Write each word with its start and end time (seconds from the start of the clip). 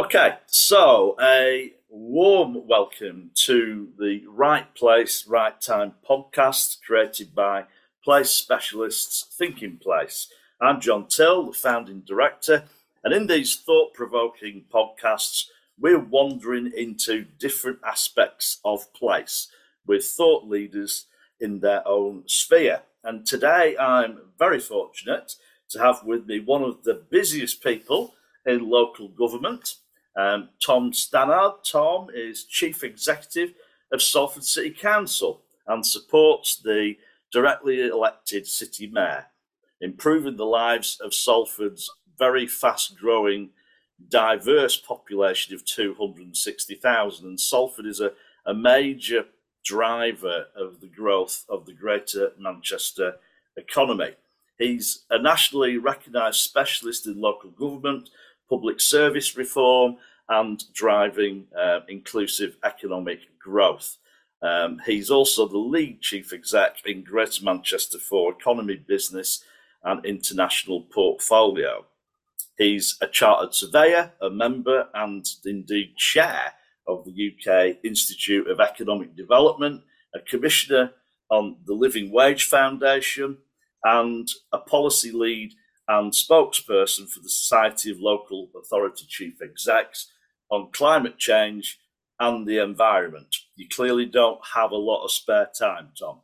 Okay, 0.00 0.38
so 0.46 1.14
a 1.20 1.74
warm 1.90 2.66
welcome 2.66 3.30
to 3.34 3.90
the 3.98 4.24
Right 4.26 4.74
Place, 4.74 5.26
Right 5.26 5.60
Time 5.60 5.92
podcast 6.08 6.78
created 6.80 7.34
by 7.34 7.66
Place 8.02 8.30
Specialists 8.30 9.26
Thinking 9.36 9.76
Place. 9.76 10.28
I'm 10.58 10.80
John 10.80 11.06
Till, 11.06 11.48
the 11.48 11.52
founding 11.52 12.00
director, 12.00 12.64
and 13.04 13.12
in 13.12 13.26
these 13.26 13.56
thought 13.56 13.92
provoking 13.92 14.64
podcasts, 14.72 15.44
we're 15.78 15.98
wandering 15.98 16.72
into 16.74 17.26
different 17.38 17.80
aspects 17.86 18.58
of 18.64 18.90
place 18.94 19.48
with 19.86 20.02
thought 20.02 20.48
leaders 20.48 21.08
in 21.40 21.60
their 21.60 21.86
own 21.86 22.22
sphere. 22.26 22.80
And 23.04 23.26
today 23.26 23.76
I'm 23.76 24.20
very 24.38 24.60
fortunate 24.60 25.34
to 25.68 25.78
have 25.78 26.02
with 26.04 26.24
me 26.24 26.40
one 26.40 26.62
of 26.62 26.84
the 26.84 27.02
busiest 27.10 27.62
people 27.62 28.14
in 28.46 28.70
local 28.70 29.08
government, 29.08 29.74
um, 30.16 30.48
Tom 30.64 30.92
Stannard. 30.92 31.64
Tom 31.64 32.08
is 32.14 32.44
Chief 32.44 32.82
Executive 32.84 33.54
of 33.92 34.02
Salford 34.02 34.44
City 34.44 34.70
Council 34.70 35.42
and 35.66 35.84
supports 35.84 36.56
the 36.56 36.96
directly 37.32 37.80
elected 37.86 38.46
City 38.46 38.86
Mayor, 38.86 39.26
improving 39.80 40.36
the 40.36 40.44
lives 40.44 40.98
of 41.00 41.14
Salford's 41.14 41.90
very 42.18 42.46
fast 42.46 42.98
growing, 42.98 43.50
diverse 44.08 44.76
population 44.76 45.54
of 45.54 45.64
260,000. 45.64 47.26
And 47.26 47.40
Salford 47.40 47.86
is 47.86 48.00
a, 48.00 48.12
a 48.46 48.54
major 48.54 49.24
driver 49.64 50.46
of 50.56 50.80
the 50.80 50.86
growth 50.86 51.44
of 51.48 51.66
the 51.66 51.72
greater 51.72 52.32
Manchester 52.38 53.16
economy. 53.56 54.14
He's 54.58 55.04
a 55.10 55.20
nationally 55.20 55.78
recognised 55.78 56.40
specialist 56.40 57.06
in 57.06 57.20
local 57.20 57.50
government, 57.50 58.10
public 58.50 58.80
service 58.80 59.36
reform, 59.36 59.96
and 60.28 60.62
driving 60.74 61.46
uh, 61.58 61.80
inclusive 61.88 62.56
economic 62.64 63.20
growth. 63.38 63.96
Um, 64.42 64.80
he's 64.86 65.10
also 65.10 65.46
the 65.46 65.58
lead 65.58 66.00
chief 66.00 66.32
exec 66.32 66.78
in 66.86 67.04
Greater 67.04 67.44
Manchester 67.44 67.98
for 67.98 68.32
Economy, 68.32 68.76
Business, 68.76 69.42
and 69.82 70.04
International 70.04 70.82
Portfolio. 70.82 71.86
He's 72.56 72.96
a 73.00 73.06
chartered 73.06 73.54
surveyor, 73.54 74.12
a 74.20 74.30
member, 74.30 74.88
and 74.94 75.26
indeed 75.44 75.96
chair 75.96 76.52
of 76.86 77.04
the 77.04 77.32
UK 77.32 77.78
Institute 77.82 78.46
of 78.48 78.60
Economic 78.60 79.16
Development, 79.16 79.82
a 80.14 80.20
commissioner 80.20 80.92
on 81.30 81.56
the 81.66 81.74
Living 81.74 82.10
Wage 82.10 82.44
Foundation, 82.44 83.38
and 83.84 84.28
a 84.52 84.58
policy 84.58 85.10
lead 85.10 85.54
and 85.90 86.12
spokesperson 86.12 87.08
for 87.08 87.18
the 87.18 87.28
Society 87.28 87.90
of 87.90 87.98
Local 87.98 88.48
Authority 88.56 89.06
Chief 89.08 89.42
Execs 89.42 90.06
on 90.48 90.70
climate 90.70 91.18
change 91.18 91.80
and 92.20 92.46
the 92.46 92.58
environment. 92.58 93.34
You 93.56 93.66
clearly 93.68 94.06
don't 94.06 94.38
have 94.54 94.70
a 94.70 94.76
lot 94.76 95.04
of 95.04 95.10
spare 95.10 95.50
time, 95.58 95.88
Tom. 95.98 96.20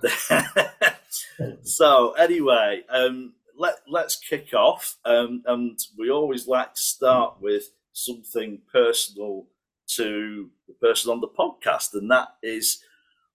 so, 1.62 2.12
anyway, 2.12 2.84
um, 2.88 3.34
let, 3.58 3.74
let's 3.86 4.16
kick 4.16 4.54
off. 4.54 4.96
Um, 5.04 5.42
and 5.44 5.78
we 5.98 6.10
always 6.10 6.48
like 6.48 6.74
to 6.74 6.80
start 6.80 7.34
with 7.38 7.64
something 7.92 8.62
personal 8.72 9.46
to 9.88 10.48
the 10.66 10.74
person 10.80 11.12
on 11.12 11.20
the 11.20 11.28
podcast, 11.28 11.92
and 11.92 12.10
that 12.10 12.28
is 12.42 12.82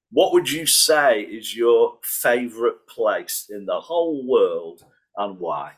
what 0.09 0.33
would 0.33 0.49
you 0.49 0.65
say 0.65 1.21
is 1.21 1.55
your 1.55 1.97
favorite 2.01 2.87
place 2.87 3.45
in 3.49 3.65
the 3.67 3.81
whole 3.81 4.25
world 4.25 4.83
and 5.17 5.39
why? 5.39 5.73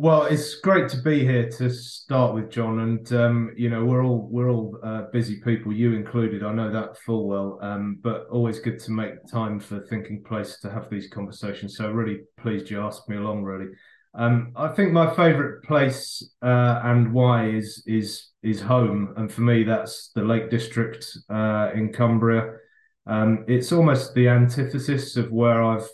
Well, 0.00 0.26
it's 0.26 0.60
great 0.60 0.88
to 0.90 1.02
be 1.02 1.24
here 1.24 1.48
to 1.58 1.68
start 1.70 2.32
with, 2.32 2.50
John. 2.50 2.78
And 2.78 3.12
um, 3.12 3.52
you 3.56 3.68
know, 3.68 3.84
we're 3.84 4.04
all 4.04 4.28
we're 4.30 4.48
all 4.48 4.78
uh, 4.80 5.06
busy 5.12 5.40
people, 5.40 5.72
you 5.72 5.92
included. 5.92 6.44
I 6.44 6.52
know 6.52 6.70
that 6.70 6.96
full 6.98 7.26
well. 7.26 7.58
Um, 7.60 7.98
but 8.00 8.28
always 8.30 8.60
good 8.60 8.78
to 8.78 8.92
make 8.92 9.26
time 9.26 9.58
for 9.58 9.80
Thinking 9.80 10.22
Place 10.22 10.60
to 10.60 10.70
have 10.70 10.88
these 10.88 11.08
conversations. 11.08 11.76
So 11.76 11.90
really 11.90 12.20
pleased 12.36 12.70
you 12.70 12.80
asked 12.80 13.08
me 13.08 13.16
along. 13.16 13.42
Really, 13.42 13.72
um, 14.14 14.52
I 14.54 14.68
think 14.68 14.92
my 14.92 15.12
favourite 15.16 15.64
place 15.64 16.22
uh, 16.42 16.80
and 16.84 17.12
why 17.12 17.48
is 17.48 17.82
is 17.84 18.28
is 18.44 18.60
home, 18.60 19.14
and 19.16 19.32
for 19.32 19.40
me 19.40 19.64
that's 19.64 20.12
the 20.14 20.22
Lake 20.22 20.48
District 20.48 21.04
uh, 21.28 21.70
in 21.74 21.92
Cumbria. 21.92 22.54
Um, 23.08 23.46
it's 23.48 23.72
almost 23.72 24.14
the 24.14 24.28
antithesis 24.28 25.16
of 25.16 25.32
where 25.32 25.60
I've 25.64 25.88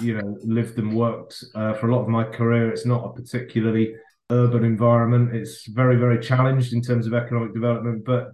you 0.00 0.16
know 0.16 0.36
lived 0.42 0.78
and 0.78 0.94
worked 0.94 1.44
uh, 1.54 1.74
for 1.74 1.88
a 1.88 1.94
lot 1.94 2.02
of 2.02 2.08
my 2.08 2.24
career. 2.24 2.70
It's 2.70 2.86
not 2.86 3.04
a 3.04 3.12
particularly 3.12 3.94
urban 4.30 4.64
environment. 4.64 5.34
It's 5.34 5.66
very 5.66 5.96
very 5.96 6.18
challenged 6.18 6.72
in 6.72 6.82
terms 6.82 7.06
of 7.06 7.14
economic 7.14 7.54
development, 7.54 8.04
but 8.04 8.32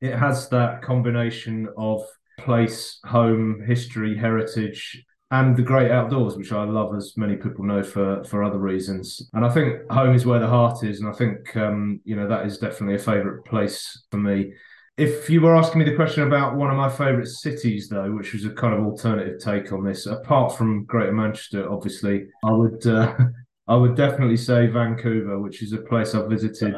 it 0.00 0.14
has 0.14 0.48
that 0.50 0.82
combination 0.82 1.68
of 1.76 2.02
place, 2.38 3.00
home, 3.04 3.62
history, 3.66 4.16
heritage, 4.16 5.04
and 5.30 5.56
the 5.56 5.62
great 5.62 5.90
outdoors, 5.90 6.36
which 6.36 6.52
I 6.52 6.64
love, 6.64 6.94
as 6.94 7.14
many 7.16 7.36
people 7.36 7.64
know 7.64 7.82
for 7.82 8.24
for 8.24 8.42
other 8.42 8.58
reasons. 8.58 9.28
And 9.34 9.44
I 9.44 9.50
think 9.50 9.90
home 9.90 10.14
is 10.14 10.24
where 10.24 10.40
the 10.40 10.46
heart 10.46 10.82
is, 10.84 11.00
and 11.00 11.08
I 11.08 11.12
think 11.12 11.54
um, 11.56 12.00
you 12.04 12.16
know 12.16 12.28
that 12.28 12.46
is 12.46 12.58
definitely 12.58 12.94
a 12.94 12.98
favourite 12.98 13.44
place 13.44 14.06
for 14.10 14.18
me. 14.18 14.54
If 14.98 15.30
you 15.30 15.40
were 15.40 15.54
asking 15.54 15.78
me 15.78 15.84
the 15.84 15.94
question 15.94 16.24
about 16.24 16.56
one 16.56 16.72
of 16.72 16.76
my 16.76 16.88
favourite 16.88 17.28
cities, 17.28 17.88
though, 17.88 18.10
which 18.10 18.32
was 18.32 18.44
a 18.44 18.50
kind 18.50 18.74
of 18.74 18.84
alternative 18.84 19.38
take 19.40 19.72
on 19.72 19.84
this, 19.84 20.06
apart 20.06 20.56
from 20.58 20.86
Greater 20.86 21.12
Manchester, 21.12 21.70
obviously, 21.70 22.26
I 22.44 22.50
would 22.50 22.84
uh, 22.84 23.14
I 23.68 23.76
would 23.76 23.94
definitely 23.94 24.36
say 24.36 24.66
Vancouver, 24.66 25.38
which 25.38 25.62
is 25.62 25.72
a 25.72 25.78
place 25.78 26.16
I've 26.16 26.28
visited 26.28 26.74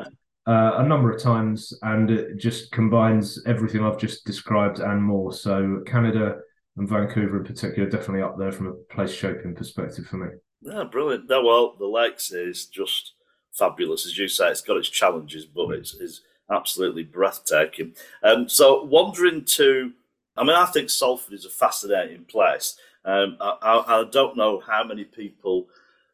uh, 0.46 0.72
a 0.76 0.86
number 0.86 1.10
of 1.10 1.22
times, 1.22 1.72
and 1.80 2.10
it 2.10 2.36
just 2.36 2.72
combines 2.72 3.42
everything 3.46 3.82
I've 3.82 3.98
just 3.98 4.26
described 4.26 4.80
and 4.80 5.02
more. 5.02 5.32
So 5.32 5.82
Canada 5.86 6.40
and 6.76 6.86
Vancouver 6.86 7.38
in 7.38 7.44
particular 7.44 7.88
definitely 7.88 8.22
up 8.22 8.36
there 8.38 8.52
from 8.52 8.66
a 8.66 8.94
place 8.94 9.14
shaping 9.14 9.54
perspective 9.54 10.04
for 10.04 10.18
me. 10.18 10.28
Yeah, 10.60 10.84
brilliant. 10.84 11.30
No, 11.30 11.42
well, 11.42 11.74
the 11.78 11.86
Lakes 11.86 12.32
is 12.32 12.66
just 12.66 13.14
fabulous, 13.52 14.04
as 14.04 14.18
you 14.18 14.28
say. 14.28 14.50
It's 14.50 14.60
got 14.60 14.76
its 14.76 14.90
challenges, 14.90 15.46
but 15.46 15.68
mm. 15.68 15.78
it's, 15.78 15.94
it's 15.94 16.20
absolutely 16.50 17.04
breathtaking. 17.04 17.94
Um, 18.22 18.48
so, 18.48 18.84
wandering 18.84 19.44
to, 19.44 19.92
I 20.36 20.44
mean, 20.44 20.56
I 20.56 20.66
think 20.66 20.90
Salford 20.90 21.34
is 21.34 21.44
a 21.44 21.50
fascinating 21.50 22.24
place. 22.24 22.76
Um, 23.04 23.36
I, 23.40 23.56
I, 23.62 24.00
I, 24.00 24.04
don't 24.10 24.36
know 24.36 24.60
how 24.60 24.84
many 24.84 25.04
people 25.04 25.68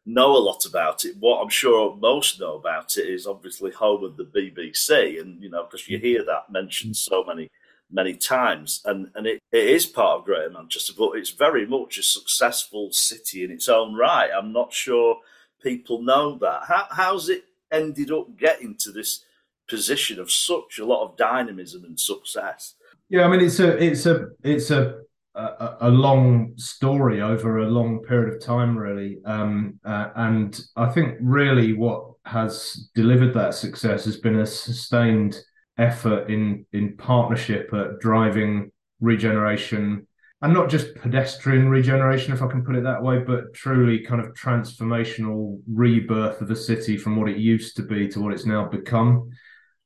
know 0.05 0.37
a 0.37 0.39
lot 0.39 0.65
about 0.65 1.03
it. 1.03 1.17
What 1.19 1.41
I'm 1.41 1.49
sure 1.49 1.95
most 1.97 2.39
know 2.39 2.55
about 2.55 2.97
it 2.97 3.09
is 3.09 3.27
obviously 3.27 3.71
home 3.71 4.05
of 4.05 4.15
the 4.15 4.23
BBC, 4.23 5.19
and 5.19 5.41
you 5.43 5.49
know, 5.49 5.63
because 5.63 5.87
you 5.89 5.97
hear 5.97 6.23
that 6.23 6.49
mentioned 6.49 6.95
so 6.95 7.23
many 7.25 7.49
many 7.91 8.15
times, 8.15 8.81
and 8.85 9.09
and 9.15 9.27
it, 9.27 9.41
it 9.51 9.65
is 9.65 9.85
part 9.85 10.19
of 10.19 10.25
Greater 10.25 10.49
Manchester, 10.49 10.93
but 10.97 11.11
it's 11.17 11.31
very 11.31 11.65
much 11.65 11.97
a 11.97 12.03
successful 12.03 12.91
city 12.91 13.43
in 13.43 13.51
its 13.51 13.67
own 13.67 13.95
right. 13.95 14.29
I'm 14.35 14.53
not 14.53 14.71
sure 14.71 15.17
people 15.61 16.01
know 16.01 16.37
that. 16.37 16.63
How, 16.67 16.87
how's 16.89 17.27
it 17.27 17.43
ended 17.71 18.11
up 18.11 18.37
getting 18.37 18.75
to 18.75 18.91
this 18.91 19.25
position 19.67 20.19
of 20.19 20.31
such 20.31 20.79
a 20.79 20.85
lot 20.85 21.05
of 21.05 21.17
dynamism 21.17 21.83
and 21.83 21.99
success? 21.99 22.75
Yeah, 23.09 23.25
I 23.25 23.29
mean 23.29 23.41
it's 23.41 23.59
a 23.59 23.81
it's 23.83 24.05
a 24.05 24.27
it's 24.43 24.71
a 24.71 25.01
a, 25.35 25.77
a 25.81 25.89
long 25.89 26.53
story 26.57 27.21
over 27.21 27.59
a 27.59 27.69
long 27.69 27.99
period 27.99 28.33
of 28.33 28.41
time, 28.41 28.77
really, 28.77 29.19
um, 29.25 29.79
uh, 29.85 30.09
and 30.15 30.59
I 30.75 30.87
think 30.89 31.17
really 31.21 31.73
what 31.73 32.03
has 32.25 32.89
delivered 32.95 33.33
that 33.35 33.53
success 33.53 34.03
has 34.05 34.17
been 34.17 34.39
a 34.39 34.45
sustained 34.45 35.39
effort 35.77 36.29
in 36.29 36.65
in 36.73 36.97
partnership 36.97 37.71
at 37.73 37.99
driving 37.99 38.71
regeneration 38.99 40.07
and 40.41 40.53
not 40.53 40.69
just 40.69 40.95
pedestrian 40.95 41.67
regeneration, 41.67 42.31
if 42.31 42.43
I 42.43 42.47
can 42.47 42.63
put 42.63 42.75
it 42.75 42.83
that 42.83 43.01
way, 43.01 43.19
but 43.19 43.53
truly 43.53 43.99
kind 43.99 44.21
of 44.21 44.33
transformational 44.33 45.59
rebirth 45.67 46.41
of 46.41 46.47
the 46.47 46.55
city 46.55 46.95
from 46.95 47.15
what 47.15 47.29
it 47.29 47.37
used 47.37 47.75
to 47.77 47.81
be 47.81 48.07
to 48.09 48.19
what 48.19 48.33
it's 48.33 48.45
now 48.45 48.67
become. 48.67 49.31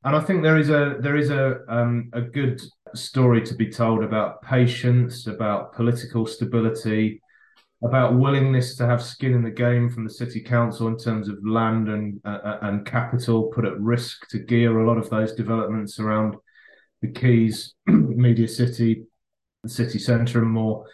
And 0.03 0.15
I 0.15 0.19
think 0.19 0.41
there 0.41 0.57
is 0.57 0.69
a 0.69 0.97
there 0.99 1.15
is 1.15 1.29
a 1.29 1.59
um, 1.67 2.09
a 2.13 2.21
good 2.21 2.61
story 2.95 3.41
to 3.43 3.53
be 3.53 3.69
told 3.69 4.03
about 4.03 4.41
patience, 4.41 5.27
about 5.27 5.73
political 5.73 6.25
stability, 6.25 7.21
about 7.83 8.15
willingness 8.15 8.75
to 8.77 8.87
have 8.87 9.03
skin 9.03 9.33
in 9.33 9.43
the 9.43 9.51
game 9.51 9.89
from 9.89 10.03
the 10.03 10.09
city 10.09 10.41
council 10.41 10.87
in 10.87 10.97
terms 10.97 11.29
of 11.29 11.37
land 11.45 11.87
and 11.87 12.19
uh, 12.25 12.39
uh, 12.43 12.59
and 12.63 12.85
capital 12.85 13.51
put 13.53 13.65
at 13.65 13.79
risk 13.79 14.27
to 14.29 14.39
gear 14.39 14.79
a 14.79 14.87
lot 14.87 14.97
of 14.97 15.09
those 15.09 15.33
developments 15.33 15.99
around 15.99 16.35
the 17.01 17.07
Quays, 17.07 17.73
media 17.87 18.47
city, 18.47 19.03
the 19.63 19.69
city 19.69 19.99
centre, 19.99 20.39
and 20.39 20.51
more. 20.51 20.85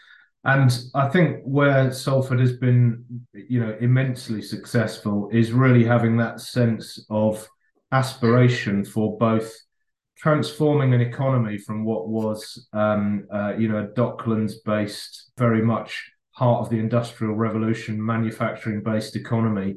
And 0.43 0.71
I 0.95 1.09
think 1.09 1.41
where 1.43 1.91
Salford 1.91 2.39
has 2.39 2.53
been, 2.53 3.03
you 3.33 3.59
know, 3.59 3.75
immensely 3.81 4.41
successful 4.41 5.29
is 5.33 5.51
really 5.51 5.83
having 5.83 6.15
that 6.17 6.39
sense 6.39 7.05
of 7.09 7.45
aspiration 7.91 8.83
for 8.83 9.17
both 9.17 9.53
transforming 10.17 10.93
an 10.93 11.01
economy 11.01 11.57
from 11.57 11.85
what 11.85 12.07
was, 12.07 12.67
um, 12.73 13.27
uh, 13.31 13.53
you 13.57 13.67
know, 13.67 13.87
Docklands 13.95 14.53
based, 14.65 15.31
very 15.37 15.61
much 15.61 16.11
heart 16.31 16.61
of 16.61 16.69
the 16.69 16.79
industrial 16.79 17.35
revolution, 17.35 18.03
manufacturing 18.03 18.81
based 18.81 19.15
economy 19.15 19.75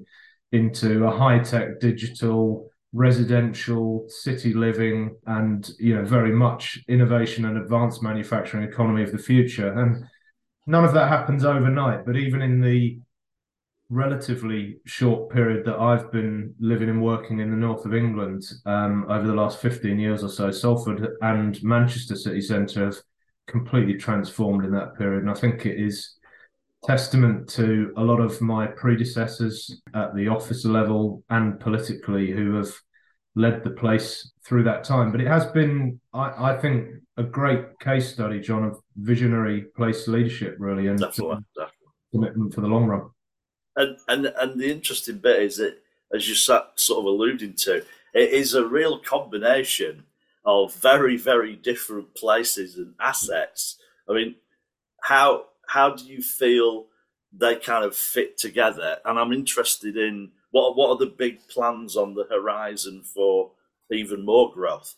into 0.53 1.05
a 1.05 1.17
high 1.17 1.39
tech, 1.39 1.81
digital, 1.81 2.71
residential 2.93 4.05
city 4.09 4.53
living 4.53 5.15
and 5.27 5.71
you 5.79 5.95
know 5.95 6.05
very 6.05 6.33
much 6.33 6.81
innovation 6.89 7.45
and 7.45 7.57
advanced 7.57 8.03
manufacturing 8.03 8.65
economy 8.65 9.03
of 9.03 9.13
the 9.13 9.19
future. 9.19 9.73
And 9.73 10.05
none 10.67 10.85
of 10.85 10.93
that 10.95 11.09
happens 11.09 11.45
overnight 11.45 12.05
but 12.05 12.17
even 12.17 12.43
in 12.43 12.61
the 12.61 12.99
relatively 13.91 14.79
short 14.87 15.31
period 15.31 15.67
that 15.67 15.79
I've 15.79 16.11
been 16.13 16.55
living 16.61 16.89
and 16.89 17.03
working 17.03 17.41
in 17.41 17.51
the 17.51 17.57
north 17.57 17.85
of 17.85 17.95
England 17.95 18.45
um, 18.65 19.05
over 19.11 19.27
the 19.27 19.35
last 19.35 19.61
15 19.61 19.99
years 19.99 20.23
or 20.23 20.29
so, 20.29 20.51
Salford 20.53 21.07
and 21.21 21.61
Manchester 21.63 22.15
city 22.15 22.41
centre 22.41 22.87
have 22.87 22.99
completely 23.49 23.95
transformed 23.95 24.65
in 24.65 24.71
that 24.73 24.97
period. 24.97 25.23
And 25.23 25.31
I 25.31 25.35
think 25.35 25.67
it 25.67 25.79
is 25.79 26.15
testament 26.85 27.49
to 27.51 27.93
a 27.97 28.03
lot 28.03 28.21
of 28.21 28.41
my 28.41 28.67
predecessors 28.69 29.83
at 29.93 30.15
the 30.15 30.29
officer 30.29 30.69
level 30.69 31.25
and 31.29 31.59
politically 31.59 32.31
who 32.31 32.55
have 32.55 32.73
led 33.35 33.65
the 33.65 33.71
place 33.71 34.31
through 34.47 34.63
that 34.65 34.85
time. 34.85 35.11
But 35.11 35.21
it 35.21 35.27
has 35.27 35.47
been, 35.47 36.01
I, 36.15 36.53
I 36.53 36.59
think, 36.59 36.89
a 37.17 37.25
great 37.25 37.79
case 37.81 38.13
study, 38.13 38.41
John, 38.41 38.65
of 38.65 38.81
visionary 38.97 39.67
place 39.77 40.07
leadership, 40.07 40.57
really, 40.59 40.87
and 40.87 40.99
commitment 42.13 42.55
for 42.55 42.61
the 42.61 42.69
long 42.69 42.87
run. 42.87 43.11
And 43.81 43.97
and 44.09 44.27
and 44.39 44.61
the 44.61 44.71
interesting 44.71 45.19
bit 45.19 45.43
is 45.43 45.57
that, 45.57 45.79
as 46.15 46.29
you 46.29 46.35
sat 46.35 46.73
sort 46.75 47.01
of 47.01 47.07
alluding 47.07 47.55
to, 47.65 47.77
it 48.13 48.31
is 48.33 48.55
a 48.55 48.67
real 48.67 48.99
combination 48.99 50.05
of 50.45 50.75
very 50.75 51.17
very 51.17 51.57
different 51.57 52.15
places 52.15 52.77
and 52.77 52.95
assets. 53.01 53.79
I 54.09 54.13
mean, 54.13 54.35
how 55.03 55.47
how 55.67 55.95
do 55.95 56.05
you 56.05 56.21
feel 56.21 56.87
they 57.33 57.57
kind 57.57 57.85
of 57.85 57.97
fit 57.97 58.37
together? 58.37 58.99
And 59.05 59.19
I'm 59.19 59.33
interested 59.33 59.97
in 59.97 60.33
what 60.51 60.77
what 60.77 60.91
are 60.91 60.99
the 60.99 61.15
big 61.25 61.49
plans 61.49 61.97
on 61.97 62.15
the 62.15 62.27
horizon 62.31 63.03
for 63.03 63.53
even 63.91 64.25
more 64.25 64.53
growth? 64.53 64.97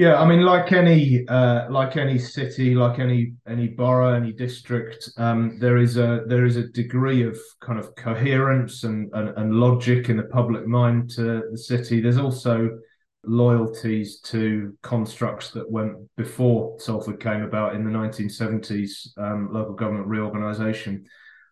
Yeah, 0.00 0.18
I 0.18 0.24
mean, 0.24 0.46
like 0.46 0.72
any 0.72 1.28
uh, 1.28 1.70
like 1.70 1.98
any 1.98 2.18
city, 2.18 2.74
like 2.74 2.98
any 2.98 3.34
any 3.46 3.68
borough, 3.68 4.14
any 4.14 4.32
district, 4.32 5.10
um, 5.18 5.58
there 5.58 5.76
is 5.76 5.98
a 5.98 6.22
there 6.26 6.46
is 6.46 6.56
a 6.56 6.68
degree 6.68 7.22
of 7.22 7.38
kind 7.60 7.78
of 7.78 7.94
coherence 7.96 8.84
and, 8.84 9.10
and, 9.12 9.28
and 9.36 9.52
logic 9.52 10.08
in 10.08 10.16
the 10.16 10.22
public 10.22 10.66
mind 10.66 11.10
to 11.16 11.42
the 11.50 11.58
city. 11.58 12.00
There's 12.00 12.16
also 12.16 12.78
loyalties 13.24 14.20
to 14.20 14.74
constructs 14.80 15.50
that 15.50 15.70
went 15.70 15.92
before 16.16 16.80
Salford 16.80 17.20
came 17.20 17.42
about 17.42 17.74
in 17.74 17.84
the 17.84 17.90
1970s 17.90 19.18
um, 19.18 19.50
local 19.52 19.74
government 19.74 20.06
reorganisation. 20.06 21.04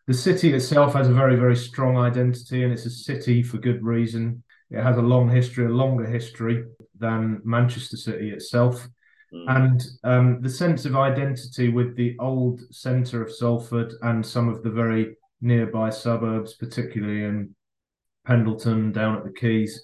The 0.06 0.14
city 0.14 0.54
itself 0.54 0.94
has 0.94 1.08
a 1.08 1.12
very 1.12 1.36
very 1.36 1.54
strong 1.54 1.98
identity, 1.98 2.64
and 2.64 2.72
it's 2.72 2.86
a 2.86 2.90
city 2.90 3.42
for 3.42 3.58
good 3.58 3.84
reason. 3.84 4.42
It 4.70 4.82
has 4.82 4.96
a 4.96 5.02
long 5.02 5.28
history, 5.28 5.66
a 5.66 5.68
longer 5.68 6.06
history 6.06 6.64
than 6.98 7.40
Manchester 7.44 7.96
City 7.96 8.30
itself. 8.30 8.88
Mm. 9.32 9.44
And 9.48 9.86
um, 10.04 10.40
the 10.40 10.48
sense 10.48 10.84
of 10.84 10.96
identity 10.96 11.68
with 11.68 11.96
the 11.96 12.16
old 12.18 12.60
centre 12.74 13.22
of 13.22 13.32
Salford 13.32 13.92
and 14.02 14.24
some 14.24 14.48
of 14.48 14.62
the 14.62 14.70
very 14.70 15.16
nearby 15.40 15.90
suburbs, 15.90 16.54
particularly 16.54 17.24
in 17.24 17.54
Pendleton, 18.26 18.92
down 18.92 19.16
at 19.16 19.24
the 19.24 19.30
Quays, 19.30 19.80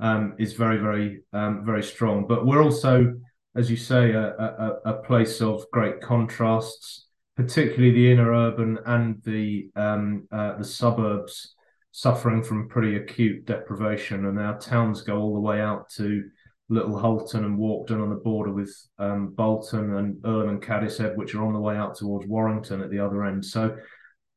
um, 0.00 0.34
is 0.38 0.52
very, 0.52 0.78
very, 0.78 1.22
um, 1.32 1.64
very 1.64 1.82
strong. 1.82 2.26
But 2.26 2.46
we're 2.46 2.62
also, 2.62 3.14
as 3.56 3.70
you 3.70 3.76
say, 3.76 4.12
a, 4.12 4.28
a, 4.28 4.78
a, 4.84 5.02
place 5.02 5.40
of 5.40 5.64
great 5.72 6.00
contrasts, 6.00 7.06
particularly 7.36 7.92
the 7.92 8.12
inner 8.12 8.32
urban 8.32 8.78
and 8.86 9.20
the 9.24 9.70
um, 9.74 10.28
uh, 10.30 10.56
the 10.56 10.64
suburbs 10.64 11.54
suffering 11.92 12.42
from 12.42 12.68
pretty 12.68 12.96
acute 12.96 13.44
deprivation, 13.44 14.26
and 14.26 14.38
our 14.38 14.58
towns 14.58 15.02
go 15.02 15.18
all 15.18 15.34
the 15.34 15.40
way 15.40 15.60
out 15.60 15.88
to 15.90 16.24
Little 16.68 16.98
Hulton 16.98 17.44
and 17.44 17.58
Walkden 17.58 18.02
on 18.02 18.10
the 18.10 18.16
border 18.16 18.52
with 18.52 18.74
um, 18.98 19.28
Bolton 19.34 19.96
and 19.96 20.16
Irlam 20.22 20.50
and 20.50 20.62
Cadishead, 20.62 21.16
which 21.16 21.34
are 21.34 21.44
on 21.44 21.54
the 21.54 21.60
way 21.60 21.76
out 21.76 21.96
towards 21.96 22.26
Warrington 22.26 22.82
at 22.82 22.90
the 22.90 22.98
other 22.98 23.24
end. 23.24 23.44
So 23.44 23.76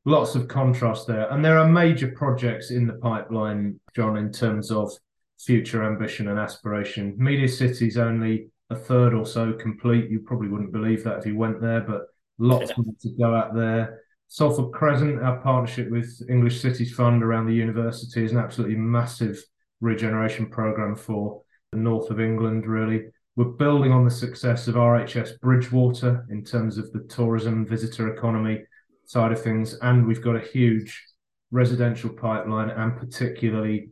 lots 0.04 0.34
of 0.34 0.48
contrast 0.48 1.06
there. 1.06 1.30
And 1.30 1.44
there 1.44 1.58
are 1.58 1.68
major 1.68 2.08
projects 2.08 2.70
in 2.70 2.86
the 2.86 2.94
pipeline, 2.94 3.78
John, 3.94 4.16
in 4.16 4.32
terms 4.32 4.70
of 4.70 4.90
future 5.38 5.84
ambition 5.84 6.28
and 6.28 6.38
aspiration. 6.38 7.14
Media 7.18 7.48
City's 7.48 7.98
only 7.98 8.48
a 8.70 8.76
third 8.76 9.12
or 9.12 9.26
so 9.26 9.52
complete. 9.52 10.10
You 10.10 10.20
probably 10.20 10.48
wouldn't 10.48 10.72
believe 10.72 11.04
that 11.04 11.18
if 11.18 11.26
you 11.26 11.36
went 11.36 11.60
there, 11.60 11.80
but 11.82 12.02
lots 12.38 12.70
yeah. 12.70 12.76
more 12.78 12.94
to 13.00 13.10
go 13.18 13.34
out 13.34 13.54
there. 13.54 14.00
Salford 14.28 14.72
Crescent, 14.72 15.22
our 15.22 15.40
partnership 15.40 15.90
with 15.90 16.22
English 16.30 16.62
Cities 16.62 16.94
Fund 16.94 17.22
around 17.22 17.46
the 17.46 17.54
university, 17.54 18.24
is 18.24 18.32
an 18.32 18.38
absolutely 18.38 18.76
massive 18.76 19.44
regeneration 19.82 20.46
program 20.48 20.96
for 20.96 21.42
north 21.72 22.10
of 22.10 22.20
England, 22.20 22.66
really. 22.66 23.06
We're 23.36 23.44
building 23.44 23.92
on 23.92 24.04
the 24.04 24.10
success 24.10 24.68
of 24.68 24.74
RHS 24.74 25.40
Bridgewater 25.40 26.26
in 26.30 26.44
terms 26.44 26.76
of 26.76 26.92
the 26.92 27.00
tourism 27.08 27.66
visitor 27.66 28.12
economy 28.12 28.62
side 29.06 29.32
of 29.32 29.42
things. 29.42 29.74
And 29.80 30.06
we've 30.06 30.22
got 30.22 30.36
a 30.36 30.40
huge 30.40 31.02
residential 31.50 32.10
pipeline 32.10 32.70
and 32.70 32.96
particularly 32.96 33.88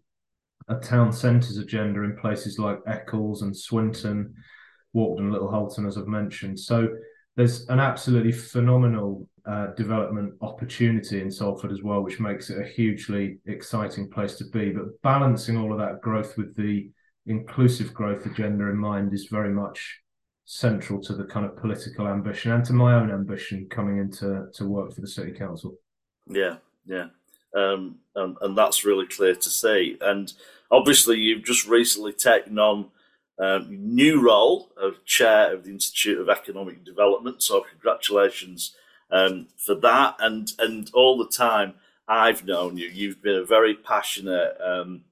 a 0.68 0.76
town 0.76 1.12
centres 1.12 1.56
agenda 1.56 2.02
in 2.02 2.16
places 2.16 2.58
like 2.58 2.78
Eccles 2.86 3.42
and 3.42 3.56
Swinton, 3.56 4.34
Walkden, 4.94 5.32
Little 5.32 5.50
Hulton, 5.50 5.86
as 5.86 5.96
I've 5.96 6.06
mentioned. 6.06 6.60
So 6.60 6.88
there's 7.36 7.66
an 7.68 7.80
absolutely 7.80 8.32
phenomenal 8.32 9.26
uh, 9.46 9.68
development 9.68 10.34
opportunity 10.42 11.22
in 11.22 11.30
Salford 11.30 11.72
as 11.72 11.82
well, 11.82 12.02
which 12.02 12.20
makes 12.20 12.50
it 12.50 12.60
a 12.60 12.68
hugely 12.68 13.38
exciting 13.46 14.10
place 14.10 14.34
to 14.36 14.44
be. 14.44 14.70
But 14.70 15.00
balancing 15.02 15.56
all 15.56 15.72
of 15.72 15.78
that 15.78 16.02
growth 16.02 16.36
with 16.36 16.54
the 16.56 16.90
inclusive 17.26 17.92
growth 17.94 18.26
agenda 18.26 18.64
in 18.64 18.76
mind 18.76 19.12
is 19.12 19.26
very 19.26 19.52
much 19.52 20.00
central 20.44 21.00
to 21.00 21.14
the 21.14 21.24
kind 21.24 21.46
of 21.46 21.56
political 21.56 22.08
ambition 22.08 22.50
and 22.50 22.64
to 22.64 22.72
my 22.72 22.94
own 22.94 23.10
ambition 23.10 23.68
coming 23.70 23.98
into 23.98 24.48
to 24.52 24.64
work 24.66 24.92
for 24.92 25.00
the 25.00 25.06
city 25.06 25.32
council. 25.32 25.74
Yeah, 26.26 26.56
yeah, 26.84 27.06
um, 27.56 27.96
and, 28.16 28.36
and 28.40 28.58
that's 28.58 28.84
really 28.84 29.06
clear 29.06 29.34
to 29.34 29.50
see. 29.50 29.96
And 30.00 30.32
obviously, 30.70 31.18
you've 31.18 31.44
just 31.44 31.66
recently 31.66 32.12
taken 32.12 32.58
on 32.58 32.90
um, 33.40 33.68
new 33.70 34.20
role 34.20 34.70
of 34.76 35.04
chair 35.04 35.54
of 35.54 35.64
the 35.64 35.70
Institute 35.70 36.20
of 36.20 36.28
Economic 36.28 36.84
Development. 36.84 37.42
So 37.42 37.64
congratulations 37.68 38.74
um, 39.10 39.48
for 39.56 39.74
that. 39.76 40.16
And 40.18 40.52
and 40.58 40.90
all 40.94 41.16
the 41.16 41.28
time 41.28 41.74
I've 42.06 42.44
known 42.44 42.76
you, 42.76 42.88
you've 42.88 43.22
been 43.22 43.36
a 43.36 43.44
very 43.44 43.74
passionate 43.74 44.56
um, 44.62 45.02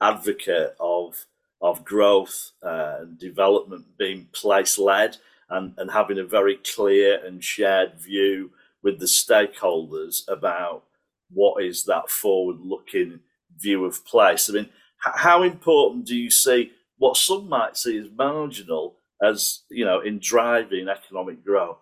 advocate 0.00 0.74
of 0.80 1.26
of 1.64 1.82
growth 1.82 2.52
uh, 2.62 2.96
and 3.00 3.18
development 3.18 3.86
being 3.98 4.28
place 4.32 4.78
led 4.78 5.16
and, 5.48 5.72
and 5.78 5.90
having 5.90 6.18
a 6.18 6.24
very 6.24 6.56
clear 6.56 7.24
and 7.24 7.42
shared 7.42 7.98
view 7.98 8.50
with 8.82 8.98
the 8.98 9.06
stakeholders 9.06 10.28
about 10.28 10.84
what 11.32 11.64
is 11.64 11.84
that 11.84 12.10
forward 12.10 12.58
looking 12.60 13.18
view 13.56 13.86
of 13.86 14.04
place. 14.04 14.50
I 14.50 14.52
mean, 14.52 14.68
how 14.98 15.42
important 15.42 16.04
do 16.04 16.14
you 16.14 16.30
see 16.30 16.70
what 16.98 17.16
some 17.16 17.48
might 17.48 17.78
see 17.78 17.96
as 17.96 18.08
marginal 18.14 18.96
as, 19.22 19.62
you 19.70 19.86
know, 19.86 20.00
in 20.00 20.18
driving 20.18 20.88
economic 20.88 21.42
growth? 21.42 21.78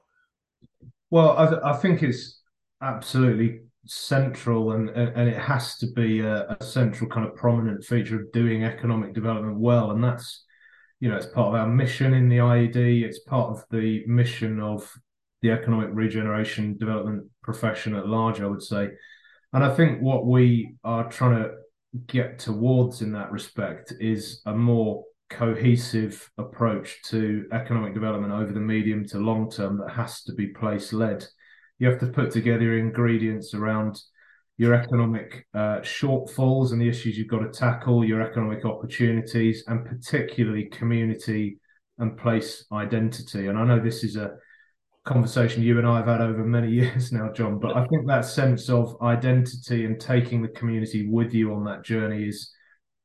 Well, 1.10 1.36
I, 1.36 1.48
th- 1.48 1.60
I 1.64 1.72
think 1.74 2.04
it's 2.04 2.40
absolutely 2.80 3.62
central 3.86 4.72
and 4.72 4.90
and 4.90 5.28
it 5.28 5.38
has 5.38 5.76
to 5.78 5.86
be 5.92 6.20
a, 6.20 6.56
a, 6.60 6.64
central 6.64 7.10
kind 7.10 7.26
of 7.26 7.34
prominent 7.34 7.84
feature 7.84 8.20
of 8.20 8.30
doing 8.32 8.64
economic 8.64 9.12
development 9.12 9.58
well. 9.58 9.90
And 9.90 10.02
that's 10.02 10.44
you 11.00 11.08
know 11.08 11.16
it's 11.16 11.26
part 11.26 11.48
of 11.48 11.54
our 11.54 11.66
mission 11.66 12.14
in 12.14 12.28
the 12.28 12.38
IED 12.38 13.02
it's 13.02 13.20
part 13.20 13.50
of 13.50 13.64
the 13.70 14.04
mission 14.06 14.60
of 14.60 14.90
the 15.42 15.50
economic 15.50 15.88
regeneration 15.92 16.76
development 16.78 17.26
profession 17.42 17.94
at 17.94 18.06
large 18.06 18.40
I 18.40 18.46
would 18.46 18.62
say. 18.62 18.90
And 19.52 19.64
I 19.64 19.74
think 19.74 20.00
what 20.00 20.26
we 20.26 20.76
are 20.84 21.10
trying 21.10 21.42
to 21.42 21.50
get 22.06 22.38
towards 22.38 23.02
in 23.02 23.12
that 23.12 23.32
respect 23.32 23.92
is 24.00 24.40
a 24.46 24.54
more 24.54 25.04
cohesive 25.28 26.30
approach 26.38 27.02
to 27.02 27.46
economic 27.52 27.94
development 27.94 28.32
over 28.32 28.52
the 28.52 28.60
medium 28.60 29.04
to 29.06 29.18
long 29.18 29.50
term 29.50 29.78
that 29.78 29.90
has 29.90 30.22
to 30.22 30.32
be 30.34 30.46
place 30.46 30.92
led 30.92 31.26
you 31.82 31.88
have 31.88 31.98
to 31.98 32.06
put 32.06 32.30
together 32.30 32.78
ingredients 32.78 33.54
around 33.54 34.00
your 34.56 34.72
economic 34.72 35.48
uh, 35.52 35.80
shortfalls 35.80 36.70
and 36.70 36.80
the 36.80 36.88
issues 36.88 37.18
you've 37.18 37.26
got 37.26 37.40
to 37.40 37.48
tackle, 37.50 38.04
your 38.04 38.22
economic 38.22 38.64
opportunities, 38.64 39.64
and 39.66 39.84
particularly 39.84 40.66
community 40.66 41.58
and 41.98 42.16
place 42.16 42.66
identity. 42.70 43.48
And 43.48 43.58
I 43.58 43.64
know 43.64 43.80
this 43.80 44.04
is 44.04 44.14
a 44.14 44.30
conversation 45.04 45.64
you 45.64 45.76
and 45.78 45.88
I 45.88 45.96
have 45.96 46.06
had 46.06 46.20
over 46.20 46.44
many 46.44 46.70
years 46.80 47.10
now, 47.10 47.32
John, 47.32 47.58
but 47.58 47.76
I 47.76 47.84
think 47.88 48.06
that 48.06 48.26
sense 48.26 48.70
of 48.70 48.96
identity 49.02 49.84
and 49.84 50.00
taking 50.00 50.40
the 50.40 50.50
community 50.50 51.08
with 51.08 51.34
you 51.34 51.52
on 51.52 51.64
that 51.64 51.82
journey 51.82 52.28
is 52.28 52.52